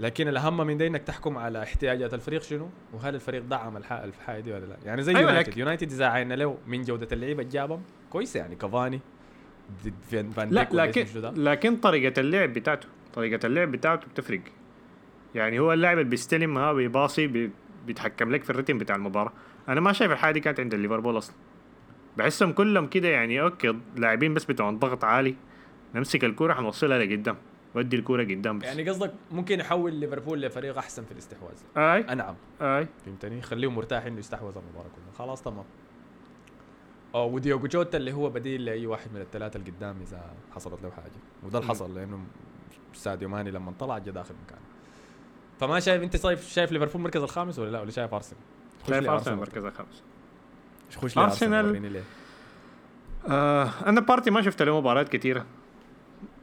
[0.00, 4.40] لكن الأهم من ده إنك تحكم على احتياجات الفريق شنو؟ وهل الفريق دعم الح- الحاجة
[4.40, 7.52] دي ولا لا؟ يعني زي أيوة، يونايتد يونايتد اذا عينا له من جودة اللعيبة اللي
[7.52, 8.56] جابهم كويسة يعني.
[8.56, 9.00] كافاني
[10.10, 11.06] فان فان لا لكن.
[11.36, 14.40] لكن طريقة اللعب بتاعته طريقة اللعب بتاعته بتفرق.
[15.34, 17.50] يعني هو اللاعب اللي بيستلم ها بيباصي بي-
[17.86, 19.32] بيتحكم لك في ال rhythm بتاع المباراة.
[19.68, 21.36] أنا ما شايف الحاجة دي كانت عند ليفربول أصلا.
[22.16, 25.34] بحسهم كلهم كده يعني أوكي لاعبين بس بتوع ضغط عالي.
[25.94, 27.36] نمسك الكوره حنوصلها لقدام.
[27.74, 28.64] ودي الكورة قدام بس.
[28.64, 31.54] يعني قصدك ممكن يحول ليفربول لفريق أحسن في الاستحواذ.
[31.76, 32.12] أي.
[32.12, 32.86] انعم أي.
[33.06, 35.18] فهمتني؟ خليه مرتاح إنه يستحوذ المباراة كلها.
[35.18, 35.64] خلاص تمام.
[37.14, 40.90] آه وديوجو جوتا اللي هو بديل لأي واحد من الثلاثة اللي قدام إذا حصلت له
[40.90, 41.12] حاجة.
[41.42, 41.70] وده اللي.
[41.70, 42.18] حصل لأنه
[42.92, 44.60] ساديو ماني لما طلع جا داخل مكانه.
[45.60, 48.40] فما شايف أنت شايف شايف ليفربول المركز الخامس ولا لا؟ ولا شايف أرسنال؟
[48.88, 50.02] شايف أرسنال المركز الخامس.
[50.96, 52.02] خش لي أرسنال
[53.28, 55.46] آه أنا بارتي ما شفت له مباريات كثيره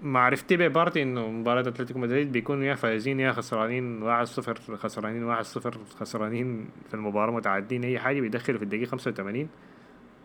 [0.02, 4.30] معرفتي ببارتي إنه مباراة أتلتيكو مدريد بيكونوا يا فايزين يا خسرانين 1-0
[4.76, 5.44] خسرانين 1-0
[6.00, 9.50] خسرانين في المباراة متعادلين أي حاجة بيدخلوا في الدقيقة 85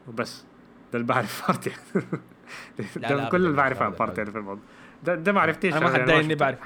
[0.08, 0.44] وبس.
[0.92, 1.70] ده اللي بعرف بارتي.
[2.96, 4.62] ده لا، كل اللي بعرف عن بارتي في الموضوع.
[5.04, 6.34] ده ده ما عرفتيش أنا ما حد اني.
[6.34, 6.58] بعرف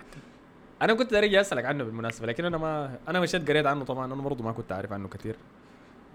[0.83, 4.15] أنا كنت داري أسألك عنه بالمناسبة لكن أنا ما أنا مشيت قريت عنه طبعا أنا
[4.15, 5.37] برضه ما كنت عارف عنه كثير.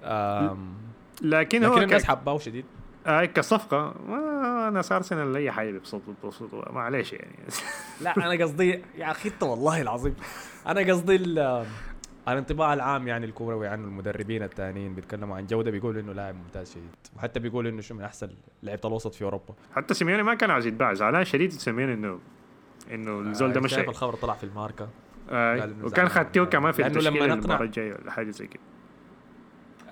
[0.04, 2.06] لكن لكن هو الناس.
[2.06, 2.66] حباه شديد.
[3.06, 3.95] آه كصفقة.
[4.08, 7.36] ما أنا ارسنال اي حاجة بيبسط بيبسط معلش يعني.
[8.01, 10.16] لا أنا قصدي يا أخي أنت والله العظيم.
[10.68, 11.66] أنا قصدي ال-
[12.28, 16.89] الانطباع العام يعني الكروي عنه المدربين الثانيين بيتكلموا عن جودة بيقولوا إنه لاعب ممتاز شديد.
[17.16, 18.30] وحتى بيقولوا إنه هو من أحسن
[18.64, 19.53] لعيبة الوسط في أوروبا.
[19.76, 22.20] حتى سيميوني ما كان عايز يتباع زعلان شديد سيميوني انه
[22.91, 24.89] إنه الزول ده آه، مشى شايف الخبر طلع في الماركا.
[25.30, 26.10] إنه وكان.
[26.10, 28.64] خدتيه كمان في التشكيله المباراه الجاية ولا حاجة زي كده.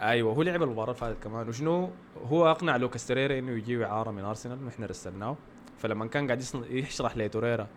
[0.04, 1.50] أيوه هو لعب المباراة اللي فاتت كمان.
[1.50, 1.90] وشنو؟
[2.26, 5.38] هو أقنع لوكاس توريرا إنه يجي اعاره من أرسنال وإحنا رسلناه.
[5.78, 7.68] فلما كان قاعد يشرح لتوريرا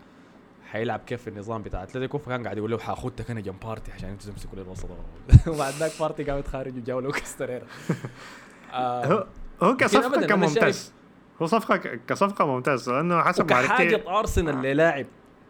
[0.67, 4.31] حيلعب كيف النظام بتاع أتلتيكو فكان قاعد يقول له حاخدك أنا جنب بارتي عشان أنتوا
[4.31, 4.89] تمسكوا لي الوسط
[5.49, 7.67] وبعد ذاك بارتي قام خارج وجاو لوكاس توريرا
[8.73, 9.27] آه، هو
[9.63, 10.93] هو كصفقة كان ممتاز
[11.43, 12.91] هو صفقة كصفقة ممتاز.
[12.91, 15.07] لأنه حسب معرفتي وكحاجة أرسنال للاعب.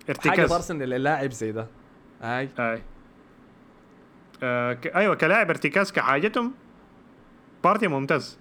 [0.06, 0.52] حاجة ارتكاز.
[0.52, 1.66] أرسنال للاعب زي ده.
[2.22, 2.82] اي اي
[4.42, 4.86] آه ك...
[4.86, 6.52] أيوه كلاعب ارتكاز كحاجتهم.
[7.66, 8.38] بارتي ممتاز.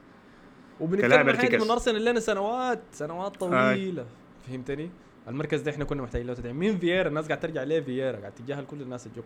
[0.80, 1.62] وبنتكلم عن.
[1.62, 4.06] من ارسنال لنا سنوات سنوات طويلة.
[4.48, 4.90] فهمتني؟
[5.28, 6.60] المركز ده إحنا كنا محتاجين له تدعيم.
[6.60, 9.24] مين فييرا؟ الناس قاعد ترجع ليه فييرا؟ قاعد تتجاهل كل الناس اللي جو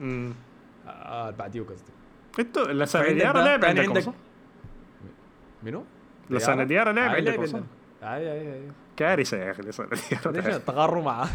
[0.00, 0.34] امم
[0.86, 1.92] آه بعديه قصدي.
[2.38, 2.72] إنتوا
[3.32, 4.12] ده، لعب عندكم عندك-؟
[5.62, 5.84] منو؟
[6.64, 7.64] ديارا؟ لعب آه، عندكم.
[8.02, 8.62] اي اي اي
[8.96, 11.26] كارثة يا أخي صار ليش تغروا مع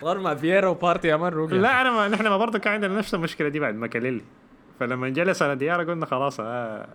[0.00, 3.14] تغروا مع فييرا وبارتي يا man لا أنا ما نحن ما برضه كان عندنا نفس
[3.14, 4.22] المشكلة دي بعد ماكاليلي.
[4.80, 6.88] فلما جلس أنا ديارا قلنا خلاص آه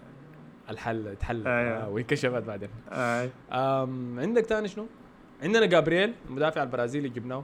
[0.70, 1.50] الحل اتحل آه.
[1.86, 3.30] آه وانكشفت بعدين آه
[4.18, 4.88] عندك تاني شنو؟
[5.44, 7.44] عندنا جابرييل المدافع البرازيلي جبناه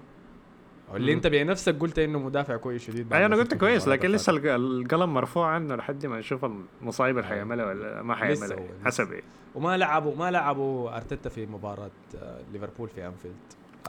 [0.91, 1.13] واللي.
[1.13, 5.13] انت بنفسك قلت انه مدافع كويس شديد بعد اي أنا قلت كويس لكن لسه القلم
[5.13, 6.45] مرفوع عنه لحد ما نشوف
[6.82, 7.36] المصايب اللي أيوة.
[7.36, 8.59] حيعملها ولا ما حيعملها.
[8.86, 9.22] حسب إيه
[9.55, 13.36] وما لعبوا ما لعبوا أرتيتا في مباراة آه، ليفربول في أنفيلد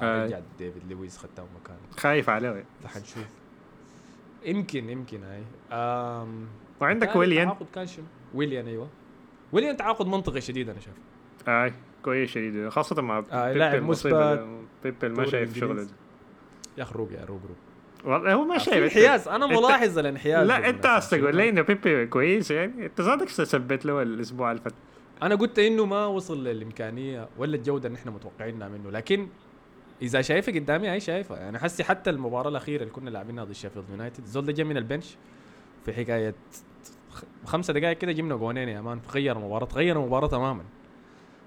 [0.02, 0.24] آه.
[0.24, 2.64] رجع ديفيد لويس خدته مكانه خايف عليه.
[2.84, 3.26] فحنشوف
[4.44, 5.42] يمكن يمكن هاي
[6.80, 7.54] وعندك ويليان؟
[8.34, 8.88] ويليان أيوه
[9.52, 10.96] ويليان تعاقد منطقي شديد أنا شايف.
[11.48, 11.72] اي
[12.02, 12.68] كويس شديد.
[12.68, 14.12] خاصة مع آه، لاعب مثبت.
[14.14, 14.46] ده.
[14.84, 15.86] بيبي ما شايف شغله.
[16.78, 17.56] يا أخي روق يا روق روق
[18.04, 19.28] والله هو ما في شايف انحياز.
[19.28, 20.86] أنا ملاحظ الانحياز لا أنت.
[20.86, 22.86] قصدك لي انه بيبي كويس يعني.
[22.86, 24.72] أنت ذاتك ثبت له الأسبوع اللي فات؟
[25.22, 28.90] أنا قلت إنه ما وصل للإمكانية ولا الجودة اللي إحنا متوقعينها منه.
[28.90, 29.28] لكن
[30.02, 33.84] إذا شايفه قدامي هاي شايفها يعني حسي حتى المباراة الأخيرة اللي كنا لاعبينها ضد شيفيلد
[33.90, 34.24] يونايتد.
[34.24, 35.16] الزول ده جا من ال bench.
[35.84, 36.34] في حكاية
[37.44, 40.64] خمسة دقائق كده جبنا جونين يا man غير المباراة غير المباراة تماما.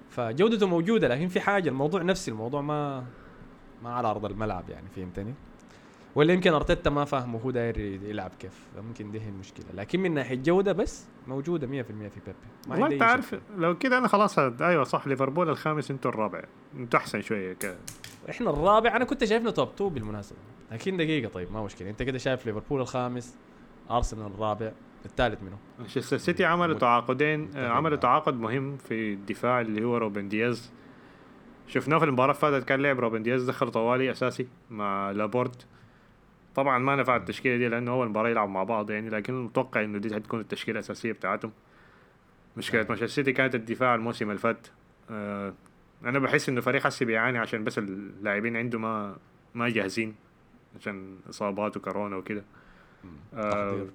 [0.09, 3.03] فجودته موجودة لكن في حاجة الموضوع نفسي الموضوع ما
[3.83, 5.33] ما على أرض الملعب يعني فهمتني؟
[6.15, 8.53] ولا يمكن أرتيتا ما فاهمه هو داير يلعب كيف.
[8.87, 9.65] ممكن دي هي المشكلة.
[9.73, 12.09] لكن من ناحية جودة بس موجودة 100% في بيبي
[12.67, 13.35] ما والله أنت عارف.
[13.57, 16.43] لو كده أنا خلاص هاد- أيوه صح ليفربول الخامس أنتوا الرابع.
[16.77, 17.77] أنتوا أحسن شوية كده
[18.29, 20.37] إحنا الرابع أنا كنت شايفنا top 2 بالمناسبة.
[20.71, 21.89] لكن دقيقة طيب ما مشكلة.
[21.89, 23.35] أنت كده شايف ليفربول الخامس
[23.91, 24.71] أرسنال الرابع.
[25.05, 27.97] الثالث منه مانشستر سيتي عملوا تعاقدين آه، عملوا.
[27.97, 30.71] تعاقد مهم في الدفاع اللي هو روبن دياز
[31.67, 35.65] شفناه في المباراة اللي فاتت كان لعب روبن دياز دخل طوالي أساسي مع لابورت
[36.55, 39.97] طبعا ما نفع التشكيلة دي لأنه اول مباراة يلعب مع بعض يعني لكن متوقع إنه
[39.97, 41.51] دي حتكون التشكيلة الأساسية بتاعتهم
[42.57, 42.85] مشكلة آه.
[42.89, 44.67] مانشستر سيتي كانت الدفاع الموسم اللي فات
[45.09, 45.53] آه،
[46.05, 49.15] أنا بحس إنه فريق هسي بيعاني عشان بس اللاعبين عنده ما
[49.55, 50.15] ما جاهزين
[50.79, 52.43] عشان إصابات وكورونا وكده.
[53.33, 53.85] آه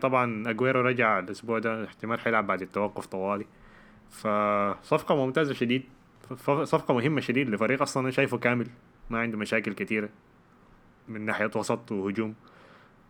[0.00, 3.46] طبعا أجويرو رجع الأسبوع ده احتمال حيلعب بعد التوقف طوالي.
[4.10, 5.82] فصفقة ممتازة شديد
[6.64, 8.66] صفقة مهمة شديد لفريق أصلا أنا شايفه كامل
[9.10, 10.08] ما عنده مشاكل كتيرة
[11.08, 12.34] من ناحية وسط وهجوم.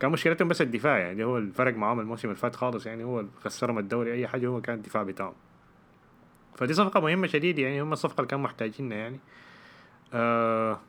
[0.00, 3.78] كان مشكلتهم بس الدفاع يعني هو الفرق معاهم الموسم اللي فات خالص يعني هو خسرهم
[3.78, 5.34] الدوري أي حاجة هو كان الدفاع بتاعهم.
[6.56, 9.18] فدي صفقة مهمة شديد يعني هم الصفقة اللي كانوا محتاجينها يعني.
[10.14, 10.80] آه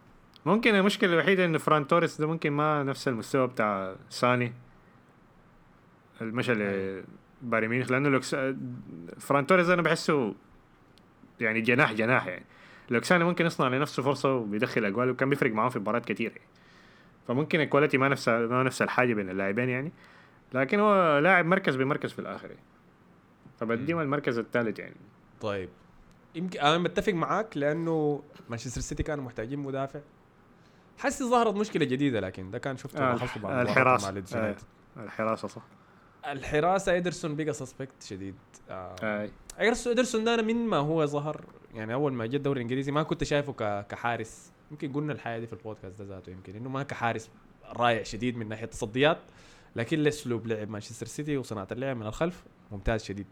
[0.45, 4.53] ممكن المشكلة الوحيدة انه فران توريس ده ممكن ما نفس المستوى بتاع ساني.
[6.21, 8.35] ال مشى لبايرن ميونخ لأنه لو قست
[9.19, 10.35] فران توريس أنا بحسه
[11.39, 12.45] يعني جناح جناح يعني.
[12.89, 16.31] لو ساني ممكن يصنع لنفسه فرصة وبيدخل أقوال وكان بيفرق معاه في مباريات كتير.
[16.31, 16.47] يعني.
[17.27, 19.91] فممكن ال quality ما نفس ما نفس الحاجة بين اللاعبين يعني.
[20.53, 22.47] لكن هو لاعب مركز بمركز في الآخر.
[22.47, 22.63] يعني.
[23.59, 24.95] فبديهم المركز الثالث يعني.
[25.41, 25.69] طيب.
[26.35, 29.99] يمكن أنا متفق معاك لأنه مانشستر سيتي كانوا محتاجين مدافع.
[30.97, 33.13] حسي ظهرت مشكلة جديدة لكن ده كان شفته آه،
[34.11, 34.55] ليدز آه.
[34.97, 35.61] الحراسه صح.
[36.27, 38.35] الحراسة ادرسون بقى suspect شديد.
[38.69, 39.29] آه.
[39.59, 41.45] ادرسون ده أنا من ما هو ظهر
[41.75, 44.51] يعني أول ما جاء الدوري الانجليزي ما كنت شايفه كحارس.
[44.71, 47.29] يمكن قلنا الحاجة دي في البودكاست ده ذاته يمكن إنه ما كحارس
[47.75, 49.17] رائع شديد من ناحية التصديات
[49.75, 53.27] لكن لأسلوب لعب مانشستر سيتي وصناعة اللعب من الخلف ممتاز شديد.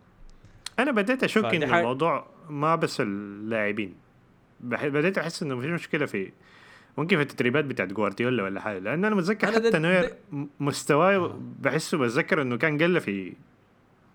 [0.79, 3.95] أنا بديت أشك حاجة- الموضوع ما بس اللاعبين
[4.59, 6.31] بديت أحس إنه في مشكلة في
[6.97, 10.13] ممكن في التدريبات بتاعت جوارديولا ولا حاجة لأن أنا متذكر أنا حتى نوير
[10.59, 11.39] مستواه.
[11.59, 13.33] بحسه بتذكر إنه كان قل في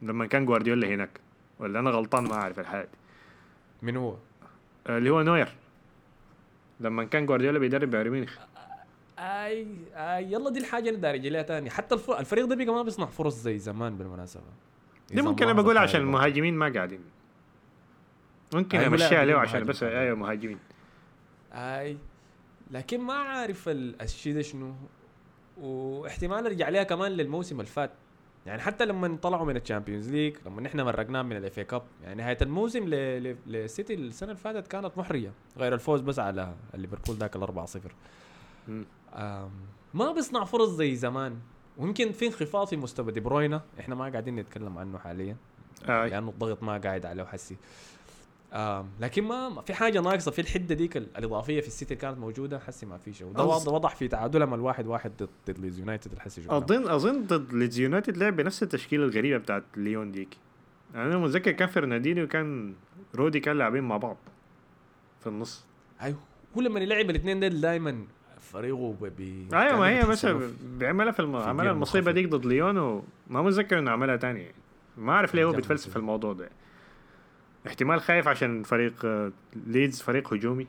[0.03, 1.21] لما كان جوارديولا هناك
[1.59, 2.89] ولا أنا غلطان ما أعرف الحاجة دي.
[3.83, 4.17] من هو؟
[4.89, 5.49] اللي هو نوير
[6.81, 8.39] لما كان جوارديولا بيدرب بايرن ميونخ
[9.19, 12.11] اي آي يلا دي الحاجة اللي داري لها تاني حتى الف...
[12.11, 14.43] الفريق ده بقى ما بيصنع فرص زي زمان بالمناسبة
[15.11, 16.01] دي ممكن أنا بقول عشان.
[16.01, 17.01] المهاجمين ما قاعدين
[18.55, 19.83] ممكن أمشيها عليه عشان بس.
[19.83, 20.59] أيوه مهاجمين
[21.53, 21.99] آي
[22.75, 24.75] لكن ما عارف ال- الشيء ده شنو.
[25.61, 27.91] واحتمال ارجع لها كمان للموسم اللي فات
[28.47, 31.83] يعني حتى لما طلعوا من ال Champions League لما نحن مرقناه من ال FA Cup
[32.03, 36.55] يعني نهاية الموسم ل- ل- لسيتي السنة اللي فاتت كانت محرجه غير الفوز بس على
[36.75, 37.93] ليفربول ذاك ال 4 0
[38.69, 38.85] مم.
[39.15, 39.51] آم،
[39.95, 41.39] ما بيصنع فرص زي زمان.
[41.79, 43.63] ويمكن في انخفاض في مستوى دي بروينا.
[43.81, 45.37] إحنا ما قاعدين نتكلم عنه حاليا.
[45.89, 46.07] آه.
[46.07, 47.57] لأنه الضغط ما قاعد عليه حسي.
[49.01, 52.59] لكن ما ما في حاجة ناقصة في الحتة ديك ال- الإضافية في السيتي كانت موجودة
[52.59, 56.43] حسي ما في شيء وده وضح في تعادلهم الواحد واحد ضد ضد ليدز يونايتد الحسي
[56.43, 56.57] شفناه.
[56.57, 60.37] اظن أظن ضد ليدز يونايتد لعب بنفس التشكيلة الغريبة بتاعت ليون ديك
[60.95, 62.75] يعني أنا متذكر كان فرناندينيو وكان
[63.15, 64.17] رودي كان لاعبين مع بعض
[65.21, 65.65] في النص
[66.03, 66.19] أيوه
[66.57, 68.05] هو لما يلعب الاثنين دول دائما
[68.41, 71.37] فريقه بي أيوه ما هي مثلا بيعملها في الم...
[71.37, 72.13] عملها المصيبة.
[72.13, 73.03] ديك ضد ليون وما
[73.43, 74.47] متذكر إنه عملها تاني
[74.99, 75.91] ما أعرف ليه هو بيتفلسف.
[75.91, 76.49] في الموضوع ده
[77.67, 79.33] احتمال خايف عشان فريق آه،
[79.67, 80.67] ليدز فريق هجومي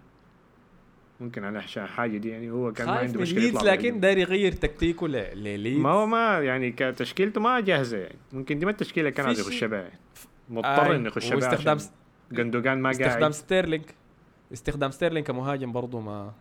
[1.20, 4.00] ممكن على الحاجة دي يعني هو كان ما عنده مشكلة ليدز لكن.
[4.00, 8.72] داير يغير تكتيكه لليدز ما هو ما يعني كتشكيلته ما جاهزة يعني ممكن دي ما
[8.72, 10.00] التشكيلة كان عايز يخش بها يعني.
[10.50, 11.78] مضطر إنه يخش بها واستخدام
[12.32, 13.84] جندوجان ما استخدام قاعد ستيرلينج
[14.54, 16.34] استخدام ستيرلينج كمهاجم برضه ما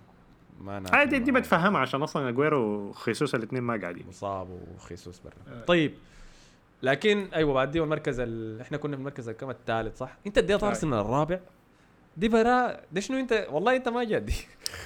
[0.60, 1.32] ما نافع عادي دي.
[1.32, 5.64] بتفهمها عشان أصلا أجويرو وخيسوس الاثنين ما قاعدين مصاب وخيسوس برا آه.
[5.64, 5.94] طيب
[6.82, 8.60] لكن أيوه بعد دي المركز ال...
[8.60, 10.64] إحنا كنا في المركز الكم الثالث صح؟ أنت اديت.
[10.64, 11.38] ارسنال الرابع
[12.16, 14.34] دي برا ده شنو أنت والله أنت ما جدي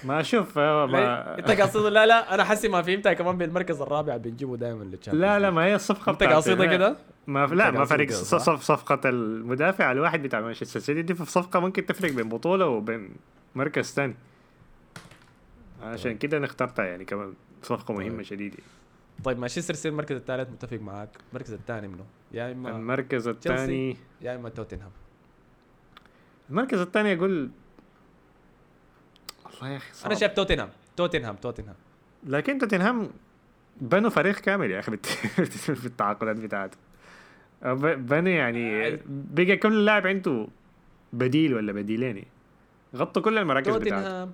[0.04, 4.16] ما أشوف آه، ما أنت قاصد لا لا أنا حسي ما فهمتها كمان بالمركز الرابع
[4.16, 8.38] بنجيبه دايما للتشامبيونز لا لا ما هي الصفقه أنت قاصدها كده؟ ما لا ما صح؟
[8.38, 13.10] صف صفقة المدافع الواحد بتاع مانشستر سيتي دي في صفقة ممكن تفرق بين بطولة وبين
[13.54, 14.14] مركز ثاني
[15.82, 16.18] عشان طيب.
[16.18, 18.22] كده أنا اخترتها يعني كمان صفقة مهمة طيب.
[18.22, 18.56] شديدة
[19.24, 21.08] طيب مانشستر سيتي المركز الثالث متفق معاك.
[21.30, 23.96] المركز الثاني منه يا إما المركز الثاني.
[24.20, 24.90] يا إما توتنهام.
[26.50, 27.50] المركز الثاني أقول
[29.44, 30.10] والله يا أخي صعب.
[30.10, 30.70] أنا شايف توتنهام.
[30.96, 31.74] توتنهام توتنهام.
[32.26, 33.10] لكن توتنهام
[33.80, 36.78] بنوا فريق كامل يا أخي في التعاقدات بتاعته.
[37.94, 38.98] بنوا يعني آه.
[39.06, 40.46] بقى كل لاعب عنده
[41.12, 42.24] بديل ولا بديلين.
[42.96, 43.88] غطوا كل المراكز بتاعته.
[43.88, 44.32] توتنهام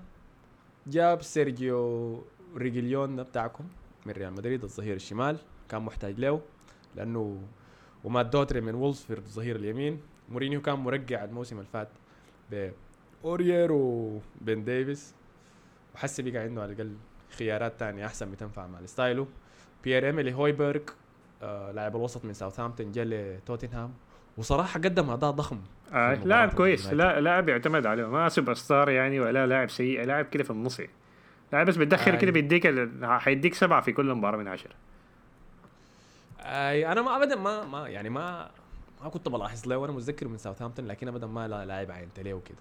[0.87, 2.25] جاب سيرجيو
[2.57, 3.65] ريجيليون ده بتاعكم.
[4.07, 5.37] من ريال مدريد الظهير الشمال
[5.69, 6.41] كان محتاج له
[6.97, 7.43] لأنه
[8.05, 10.01] ومات دوهرتي من وولفز الظهير اليمين.
[10.29, 11.89] مورينيو كان مرقع الموسم اللي فات
[12.51, 15.15] بأورييه وبن ديفيس.
[15.95, 16.93] وحسي بقى عنده على الأقل
[17.39, 19.27] خيارات تانية أحسن بتنفع مع style ه
[19.85, 20.81] بيير إيميلي هويبرغ
[21.43, 23.95] آه لاعب الوسط من ساوثهامبتون جا لتوتنهام.
[24.37, 25.61] وصراحة قدم أداء ضخم
[25.93, 26.93] آه لاعب كويس.
[26.93, 28.07] لا لاعب يعتمد عليه.
[28.07, 30.81] ما سوبر ستار يعني ولا لاعب سيء لاعب كده في النص.
[30.81, 30.93] يعني.
[31.55, 32.17] لاعب بس بتدخل آه.
[32.19, 34.73] كده بيديك ال- حيديك سبعة في كل مباراة من عشرة.
[36.41, 38.51] أي أنا ما ابدا ما ما يعني ما
[39.03, 42.35] ما كنت بلاحظ له وأنا متذكر من ساوثهامبتون لكن ابدا ما لا- لاعب عينت له
[42.35, 42.59] وكده.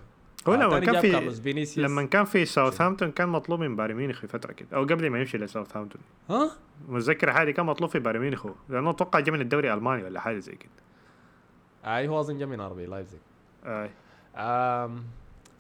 [0.48, 4.52] هو لما كان في لما كان في ساوثهامبتون كان مطلوب من بايرن ميونخ في فترة
[4.52, 6.02] كده أو قبل ما يمشي لساوثهامبتون.
[6.30, 6.52] ها؟
[6.88, 10.39] متذكر حاجة كان مطلوب في بايرن ميونخ لأنه أتوقع جا من الدوري الألماني ولا حاجة
[10.39, 10.72] زي كده.
[11.98, 13.20] أي هو أظن جا من آر بي لايبزيج.
[13.66, 13.89] آه.
[14.36, 15.04] آم،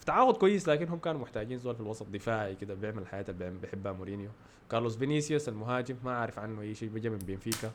[0.03, 3.49] في تعاقد كويس لكن هم كانوا محتاجين زول في الوسط دفاعي كده بيعمل الحاجة اللي
[3.49, 4.29] بيحبها مورينيو.
[4.71, 7.71] كارلوس فينيسيوس المهاجم ما أعرف عنه أي شيء بيجي من بنفيكا.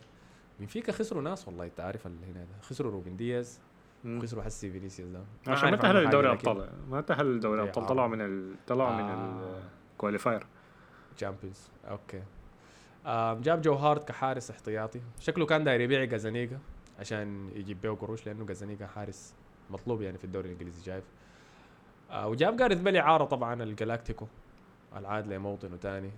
[0.60, 2.62] بنفيكا خسروا ناس والله أنت عارف اللي هنا ده.
[2.62, 3.60] خسروا روبن دياز
[4.04, 4.18] مم.
[4.18, 5.18] وخسروا حسي فينيسيوس ده.
[5.46, 6.70] ما عشان ما حاجة، لدوري الأبطال.
[6.90, 7.86] ما تأهلوا لدوري الأبطال.
[7.86, 8.54] طلعوا من ال...
[8.66, 9.60] طلعوا من آه.
[9.92, 10.46] ال qualifier
[11.16, 12.22] Champions okay.
[13.42, 15.00] جاب جو هارت كحارس احتياطي.
[15.20, 16.58] شكله كان داير يبيع جازانيجا
[16.98, 19.34] عشان يجيب بيه قروش لأنه جازانيجا حارس
[19.70, 21.04] مطلوب يعني في الدوري الإنجليزي شايف؟
[22.10, 24.26] آه وجاب جارث بيل اعاره طبعا ال galáctico
[24.96, 26.10] العاد لموطنه تاني.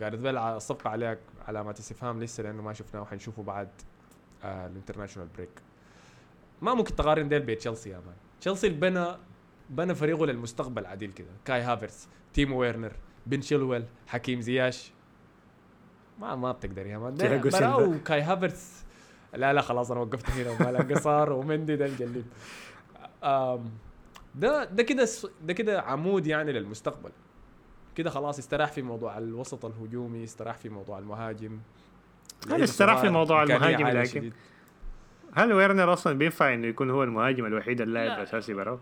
[0.00, 1.18] جارث بيل الصفقه عليها
[1.48, 3.68] علامات استفهام لسه لأنه ما شفناه وحنشوفه بعد
[4.44, 5.62] آه ال international break.
[6.62, 8.14] ما ممكن تقارن ديل بتشيلسي يا man.
[8.40, 9.06] تشيلسي بنى
[9.70, 11.30] بنى فريقه للمستقبل عديل كده.
[11.44, 12.92] كاي هافرتس تيمو ويرنر
[13.26, 14.92] بن تشيلويل حكيم زياش.
[16.18, 17.14] ما ما بتقدر يا man.
[17.52, 17.94] bro.
[18.04, 18.84] كاي هافرتس.
[19.34, 22.26] لا لا خلاص أنا وقفت هنا وما قصار ومندي ده الجليد
[24.38, 27.10] ده ده كده س- ده كده عمود يعني للمستقبل
[27.94, 31.58] كده خلاص استراح في موضوع الوسط الهجومي استراح في موضوع المهاجم
[32.50, 34.32] هل استراح في موضوع المهاجم لكن.
[35.34, 38.16] هل ويرنر أصلا بينفع إنه يكون هو المهاجم الوحيد اللاعب لا.
[38.16, 38.78] الأساسي براو؟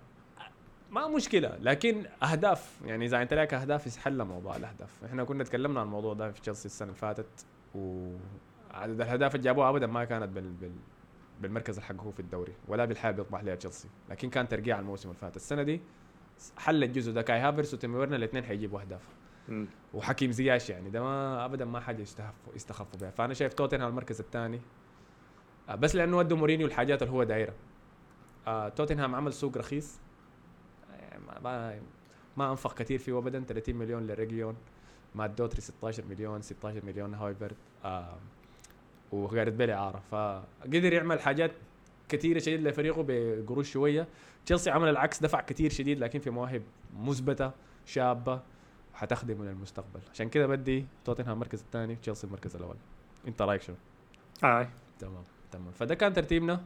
[0.90, 5.80] ما مشكلة لكن أهداف يعني إذا أنت لك أهداف حل موضوع الأهداف إحنا كنا تكلمنا
[5.80, 10.28] عن الموضوع ده في تشيلسي السنة اللي فاتت وعدد الأهداف اللي جابوها أبدا ما كانت
[10.28, 10.52] بال...
[10.52, 10.72] بال...
[11.40, 15.20] بالمركز اللي حققوه في الدوري ولا بالحال بيطمح لها تشيلسي لكن كان ترقيع الموسم اللي
[15.20, 15.36] فات.
[15.36, 15.80] السنة دي
[16.56, 17.22] حل الجزء ده.
[17.22, 19.02] كاي هافيرتز وتيمو فيرنر الاثنين حيجيبوا أهداف.
[19.48, 19.66] مم.
[19.94, 23.10] وحكيم زياش يعني ده ما ابدا ما حاجة يستخفوا يستخفوا بها.
[23.10, 24.60] فأنا شايف توتنهام المركز الثاني.
[25.68, 27.54] آه، بس لأنه ودوا مورينيو الحاجات اللي هو دايرها.
[28.46, 29.98] آه توتنهام عمل سوق رخيص.
[31.46, 31.80] آه،
[32.36, 33.40] ما أنفق كثير فيه ابدا.
[33.40, 34.56] 30 مليون لريجيلون
[35.14, 37.56] مات دوهرتي 16 مليون 16 مليون هويبيرغ
[39.12, 41.50] وغاريث بيل اعاره فقدر يعمل حاجات
[42.08, 44.06] كثيره شديد لفريقه بقروش شوية.
[44.46, 46.62] تشيلسي عمل العكس دفع كثير شديد لكن في مواهب
[46.98, 47.50] مثبتة
[47.86, 48.40] شابة
[48.94, 50.00] حتخدمه للمستقبل.
[50.12, 52.76] عشان كده بدي توتنهام المركز الثاني تشيلسي المركز الأول.
[53.28, 53.76] انت رأيك شنو؟
[54.44, 54.68] آه.
[54.98, 55.70] تمام تمام.
[55.72, 56.62] فده كان ترتيبنا.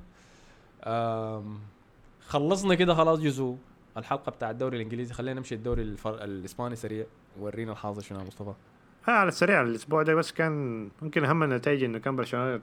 [2.20, 3.57] خلصنا كده خلاص جزء
[3.97, 5.14] الحلقة بتاع الدوري الإنجليزي.
[5.14, 6.24] خلينا نمشي الدوري الفر...
[6.24, 7.07] الإسباني سريع.
[7.38, 8.55] ورينا الحاصل شنو مصطفى.
[9.11, 12.61] آه على السريع الأسبوع ده بس كان ممكن أهم النتائج إنه كان برشلونة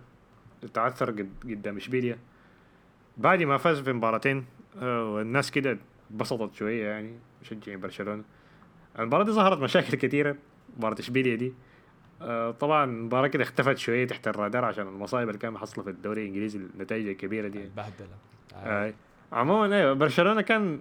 [0.74, 2.18] تعثر قد قدام إشبيليا.
[3.18, 4.46] بعد ما فاز في مباراتين
[4.82, 5.78] آه والناس كده
[6.12, 8.24] انبسطت شوية يعني مشجعين برشلونة.
[9.00, 10.36] المباراة دي ظهرت مشاكل كثيره
[10.78, 11.54] مباراة إشبيليا دي.
[12.22, 16.22] آه طبعا المباراة كده اختفت شوية تحت الرادار عشان المصايب اللي كانت حاصلة في الدوري
[16.22, 17.60] الإنجليزي النتائج الكبيرة دي.
[18.56, 18.94] آه.
[19.32, 20.80] عموما أيوه برشلونة كان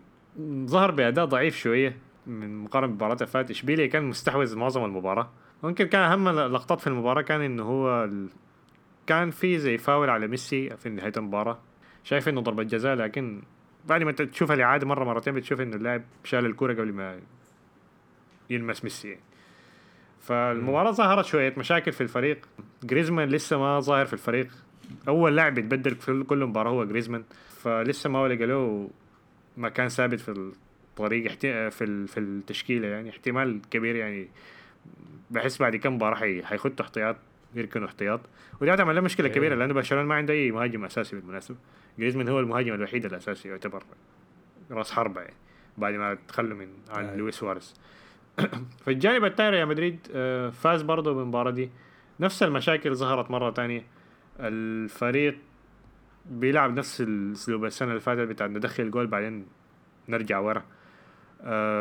[0.65, 1.97] ظهر بأداء ضعيف شوية
[2.27, 3.51] من مقارنة بالمباراة اللي فاتت.
[3.51, 5.31] إشبيليا كان مستحوذ معظم المباراة.
[5.63, 8.29] ممكن كان أهم لقطات في المباراة كان إنه هو ال...
[9.07, 11.59] كان في زي فاول على ميسي في نهاية المباراة.
[12.05, 13.43] شايف إنه ضربة جزاء لكن
[13.87, 17.21] بعد ما تشوف الإعادة مرة مرتين بتشوف إنه اللاعب شال الكوره قبل ما
[18.51, 19.09] يلمس ميسي.
[19.09, 19.21] يعني.
[20.21, 22.49] فالمباراة ظهرت شوية مشاكل في الفريق.
[22.85, 24.49] جريزمان لسه ما ظاهر في الفريق.
[25.09, 28.91] أول لاعب يتبدل في كل مباراة هو جريزمان فلسه ما لقى له
[29.57, 31.31] مكان ثابت في الطريق
[31.71, 34.29] في في التشكيلة يعني احتمال كبير يعني
[35.31, 37.17] بحس بعد كم مباراة حيخطوا احتياط
[37.55, 38.21] يركنوا احتياط.
[38.61, 41.57] ودي هتعمل له مشكلة كبيرة لأنه برشلونة ما عنده أي مهاجم أساسي بالمناسبة.
[41.99, 43.83] جريزمان هو المهاجم الوحيد الأساسي يعتبر.
[44.71, 45.35] راس حربة يعني
[45.79, 47.75] بعد ما تخلوا من عن لويس سواريز.
[48.85, 51.71] في الجانب الثاني ريال مدريد آه، فاز برضه بالمباراة دي.
[52.21, 53.83] نفس المشاكل ظهرت مرة ثانية
[54.41, 55.39] الفريق
[56.27, 59.47] بيلعب نفس الأسلوب السنة اللي فاتت بتاع ندخل جول بعدين
[60.09, 60.65] نرجع ورا.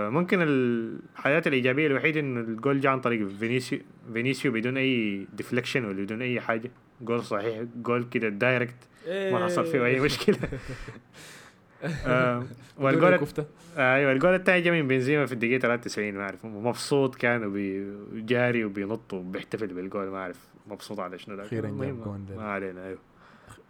[0.09, 3.79] ممكن الحاجات الإيجابية الوحيدة إنه الجول جاء عن طريق فينيسيو
[4.13, 6.71] فينيسيو بدون أي deflection ولا بدون أي حاجة.
[7.01, 8.75] جول صحيح جول كده direct
[9.07, 10.37] ما حصل فيه أي مشكلة.
[12.05, 12.43] آه
[12.77, 13.13] والجول
[13.77, 16.45] آه أيوه الجول الثاني جاء من بنزيما في الدقيقة 93 ما أعرف.
[16.45, 20.47] مبسوط كان وبيجاري وبينط وبيحتفل بالجول ما أعرف.
[20.67, 21.45] مبسوط على شنو ده.
[21.45, 22.99] أخيرا جاب جول ما علينا أيوه.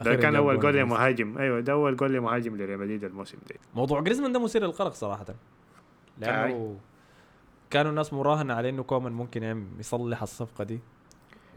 [0.01, 1.37] ده كان أول جول لمهاجم.
[1.37, 3.55] أيوه ده أول جول لمهاجم لريال مدريد الموسم ده.
[3.75, 5.25] موضوع جريزمان ده مثير للقلق صراحة.
[6.17, 6.77] لأنه
[7.69, 10.79] كانوا الناس مراهنة على إنه كومان ممكن يصلح الصفقة دي.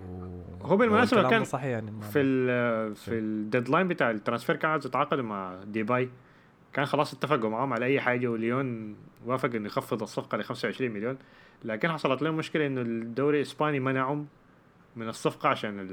[0.08, 0.36] و...
[0.62, 4.86] هو بالمناسبة كان صحيح يعني في ال في ال deadline بتاع ال transfer كان عايز
[4.86, 6.08] يتعاقد مع ديباي.
[6.72, 8.96] كان خلاص اتفقوا معاهم على أي حاجة وليون
[9.26, 11.18] وافق إنه يخفض الصفقة ل 25 مليون.
[11.64, 14.26] لكن حصلت لهم مشكلة إنه الدوري الإسباني منعهم
[14.96, 15.88] من الصفقة عشان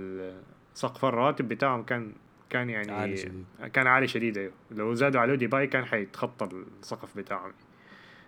[0.74, 2.12] سقف الرواتب بتاعهم كان
[2.50, 3.46] كان يعني عالي شديد.
[3.74, 4.52] كان عالي شديد أيوه.
[4.72, 6.50] لو زادوا عليه ديباي كان حيتخطى
[6.82, 7.52] السقف بتاعهم.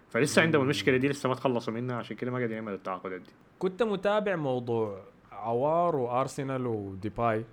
[0.10, 3.32] فلسه عندهم المشكلة دي لسه ما تخلصوا منها عشان كده ما قادرين يعملوا التعاقدات دي.
[3.60, 5.02] كنت متابع موضوع
[5.32, 7.46] عوار وأرسنال وديباي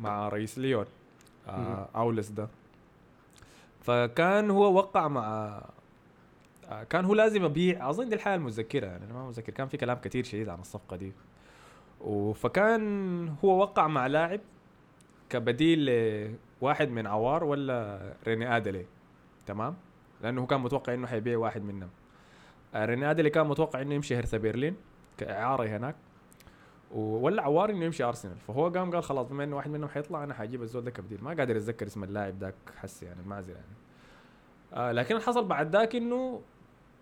[0.00, 0.86] مع رئيس ليون
[1.48, 2.48] آه أولاس ده.
[3.80, 5.60] فكان هو وقع مع
[6.68, 7.90] آه كان هو لازم يبيع.
[7.90, 10.96] أظن دي الحالة المتذكره يعني أنا ما متذكر كان في كلام كثير شديد عن الصفقة
[10.96, 11.12] دي.
[12.34, 14.40] فكان هو وقع مع لاعب
[15.30, 15.90] كبديل
[16.62, 18.86] لواحد من عوار ولا ريني ادلي
[19.46, 19.76] تمام؟
[20.22, 21.88] لأنه كان متوقع إنه حيبيع واحد منهم.
[22.74, 24.76] آه، ريني أدلي كان متوقع إنه يمشي هرثا برلين
[25.18, 25.94] كإعارة هناك.
[26.94, 28.36] ولا عوار إنه يمشي أرسنال.
[28.36, 31.24] فهو قام قال خلاص بما إنه واحد منهم حيطلع أنا حجيب الزول ده كبديل.
[31.24, 33.64] ما قادر اتذكر اسم اللاعب ذاك حسي يعني المعزل يعني.
[34.72, 36.40] آه لكن اللي حصل بعد ذاك إنه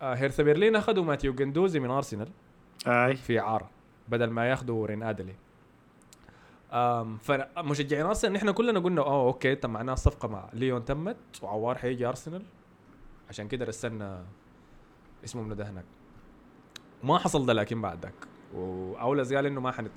[0.01, 2.27] آه هيرثا برلين أخذوا ماتيو جندوزي من أرسنال.
[2.87, 3.15] أي.
[3.15, 3.69] في إعارة
[4.07, 5.35] بدل ما ياخذوا رين أديليد.
[7.21, 12.05] فمشجعين أرسنال نحن كلنا قلنا آه okay طب معناها الصفقة مع ليون تمت وعوار حيجي
[12.05, 12.43] أرسنال.
[13.29, 14.25] عشان كده رسلنا
[15.23, 15.85] اسمه من ده هناك.
[17.03, 18.13] ما حصل ده لكن بعد ذاك
[18.53, 19.89] أولاس قال إنه ما حن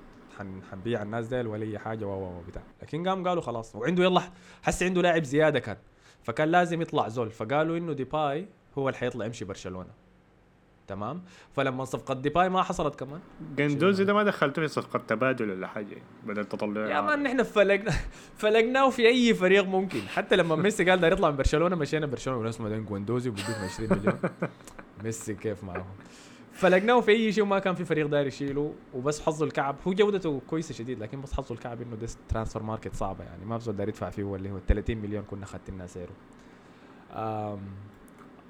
[0.70, 2.62] حنبيع الناس ديل ولا أي حاجة و و بتاع.
[2.82, 3.74] لكن قام قالوا خلاص.
[3.74, 4.22] وعنده يلا
[4.62, 5.76] حس عنده لاعب زيادة كان.
[6.22, 7.30] فكان لازم يطلع زول.
[7.30, 9.90] فقالوا إنه ديباي هو اللي حيطلع يمشي برشلونة.
[10.90, 11.22] تمام؟
[11.56, 13.20] فلما صفقة ديباي ما حصلت كمان.
[13.56, 16.80] جندوزي ده ما دخلته في صفقة تبادل ولا حاجة؟ بدل تطلع.
[16.80, 17.92] يا man نحن فلقنا
[18.36, 20.00] فلقناه في أي فريق ممكن.
[20.00, 23.88] حتى لما ميسي قال ده يطلع من برشلونة مشينا برشلونة وناس بعدين جوندوزي وبديك 20
[23.98, 24.18] مليون.
[25.04, 25.86] ميسي كيف معهم؟
[26.52, 29.76] فلقناه في أي شيء وما كان في فريق داير يشيله وبس حظه الكعب.
[29.86, 33.44] هو جودته كويسة شديد لكن بس حظه الكعب إنه ده transfer market صعبة يعني.
[33.44, 36.12] ما بزول داير يدفع فيه اللي هو 30 مليون كنا ختينا سعره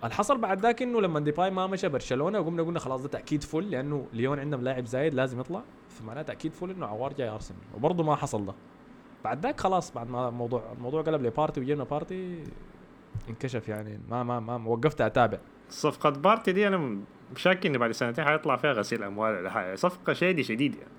[0.04, 3.42] اللي حصل بعد ذاك إنه لما ديباي ما مشى برشلونة وقمنا قلنا خلاص ده تأكيد
[3.42, 5.62] full لأنه ليون عندهم لاعب زايد لازم يطلع.
[5.88, 8.54] فمعناه تأكيد full إنه عوار جاي ارسنال وبرضه ما حصل ده.
[9.24, 12.44] بعد ذاك خلاص بعد ما الموضوع الموضوع قلب لبارتي وجينا بارتي
[13.28, 14.00] انكشف يعني.
[14.10, 15.38] ما ما ما وقفت أتابع.
[15.70, 16.98] صفقة بارتي دي أنا
[17.36, 19.34] شاك انه بعد سنتين حيطلع فيها غسيل أموال.
[19.34, 20.90] ولا حاجة صفقة shady شديد يعني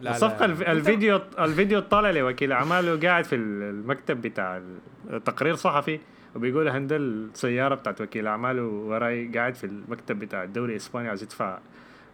[0.00, 0.10] لا.
[0.10, 0.72] الصفقة لا.
[0.72, 4.62] الفيديو الفيديو طالع لوكيل أعماله قاعد في المكتب بتاع
[5.10, 6.00] التقرير صحفي.
[6.36, 11.58] وبيقول هندل السياره بتاعت وكيل اعماله وراي قاعد في المكتب بتاع الدوري الإسباني عايز يدفع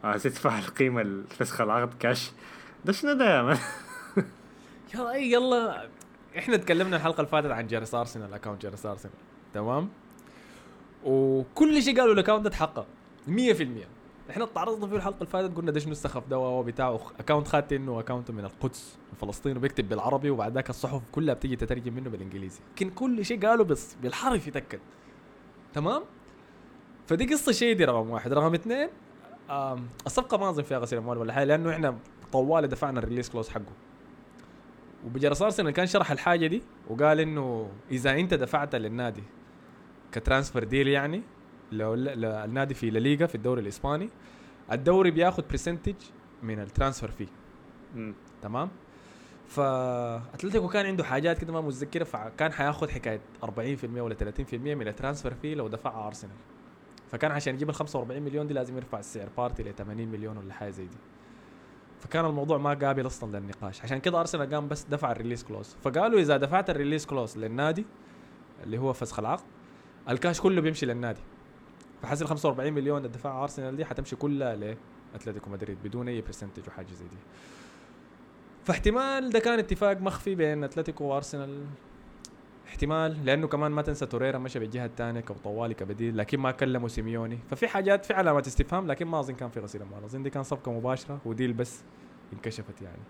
[0.05, 2.31] عايز يدفع القيمة الفسخ العقد كاش
[2.85, 3.59] ده شنو ده يا man؟
[4.95, 5.89] يلا يلا.
[6.39, 9.15] إحنا تكلمنا الحلقة اللي فاتت عن جيرس أرسنال account جيرس أرسنال.
[9.55, 9.89] تمام؟
[11.05, 12.87] وكل شيء قالوا ال account ده اتحقق
[13.29, 13.31] 100%
[14.31, 18.31] إحنا تعرضنا فيه الحلقة اللي فاتت قلنا ده السخف ده بتاعه account خدت إنه account
[18.31, 22.61] من القدس من فلسطين وبيكتب بالعربي وبعد ذاك الصحف كلها بتيجي تترجم منه بالإنجليزي.
[22.75, 24.81] لكن كل شيء قالوا بس بالحرف يتأكد.
[25.75, 26.03] تمام؟
[27.07, 28.33] فدي قصة shady رقم واحد.
[28.33, 28.89] رقم اثنين
[30.07, 31.99] الصفقة ما أظن فيها غسيل أموال ولا حاجة لأنه إحنا
[32.33, 33.73] طوال دفعنا ال release clause حقه.
[35.07, 39.23] وبجرس ارسنال كان شرح الحاجة دي وقال إنه إذا أنت دفعت للنادي
[40.13, 41.23] ك transfer deal يعني
[41.73, 44.11] لو النادي في لليغا في الدوري الإسباني.
[44.73, 45.95] الدوري بياخد percentage
[46.43, 47.27] من ال transfer fee.
[48.43, 48.69] تمام؟
[49.47, 53.49] فاتلتيكو كان عنده حاجات كده ما متذكرها فكان حياخد حكاية 40%
[53.85, 56.37] ولا 30% من ال transfer fee لو دفعها أرسنال.
[57.11, 60.55] فكان عشان يجيب ال 45 مليون دي لازم يرفع السعر بارتي ل 80 مليون ولا
[60.55, 60.97] حاجة زي دي.
[62.01, 63.83] فكان الموضوع ما قابل أصلا للنقاش.
[63.83, 65.77] عشان كده أرسنال قام بس دفع ال release clause.
[65.83, 67.87] فقالوا إذا دفعت ال release clause للنادي
[68.65, 69.45] اللي هو فسخ العقد
[70.09, 71.21] الكاش كله بيمشي للنادي.
[72.03, 74.57] فحسب 45 مليون دفعها أرسنال دي حتمشي كلها
[75.15, 77.17] لاتلتيكو مدريد بدون أي percentage وحاجه زي دي.
[78.65, 81.65] فاحتمال ده كان اتفاق مخفي بين أتلتيكو وأرسنال.
[82.69, 87.39] احتمال لأنه كمان ما تنسى توريرا مشى بالجهة الثانية كطوالي كبديل لكن ما كلموا سيميوني.
[87.51, 90.05] ففي حاجات في علامات استفهام لكن ما أظن كان في غسيل أموال.
[90.05, 91.83] أظن دي كان صفقة مباشرة وديل بس
[92.33, 93.03] انكشفت يعني.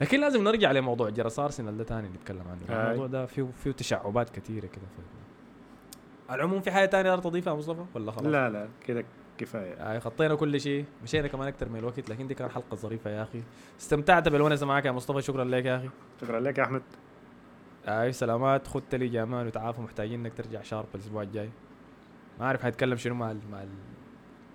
[0.00, 2.60] لكن لازم نرجع لموضوع جرس أرسنال ده ثاني نتكلم عنه.
[2.68, 2.84] هاي.
[2.84, 5.02] الموضوع ده فيه فيه تشعبات كثيرة كده في
[6.30, 9.04] على العموم في حاجة ثانية تضيفها مصطفى؟ ولا خلاص؟ لا لا كده
[9.38, 9.74] كفاية.
[9.74, 10.84] آه خطينا كل شيء.
[11.02, 13.42] مشينا كمان أكثر من الوقت لكن دي كانت حلقة ظريفة يا أخي.
[13.80, 15.22] استمتعت بالونسه معك يا مصطفى.
[15.22, 15.88] شكرا لك يا أخي.
[16.20, 16.82] شكرا لك يا أحمد.
[17.86, 18.66] أي سلامات.
[18.66, 21.50] خد لي جامان وتعافى محتاجين إنك ترجع sharp الأسبوع الجاي.
[22.40, 23.68] ما أعرف حيتكلم شنو مع ال مع ال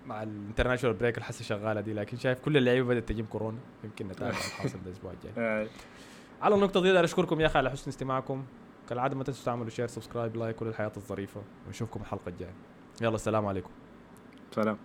[0.06, 3.58] مع ال international break الحسه شغالة دي لكن شايف كل اللعيبة بدأت تجيب كورونا.
[3.84, 5.32] يمكن نتابع الحاصل الأسبوع الجاي.
[5.38, 5.66] آه.
[6.42, 8.44] على النقطة دي أشكركم يا أخي على حسن استماعكم.
[8.88, 11.42] كالعادة ما تنسوا تعملوا share subscribe like كل الحاجات الظريفة.
[11.66, 12.54] ونشوفكم الحلقة الجاية.
[13.02, 13.70] يلا السلام عليكم.
[14.50, 14.78] سلام.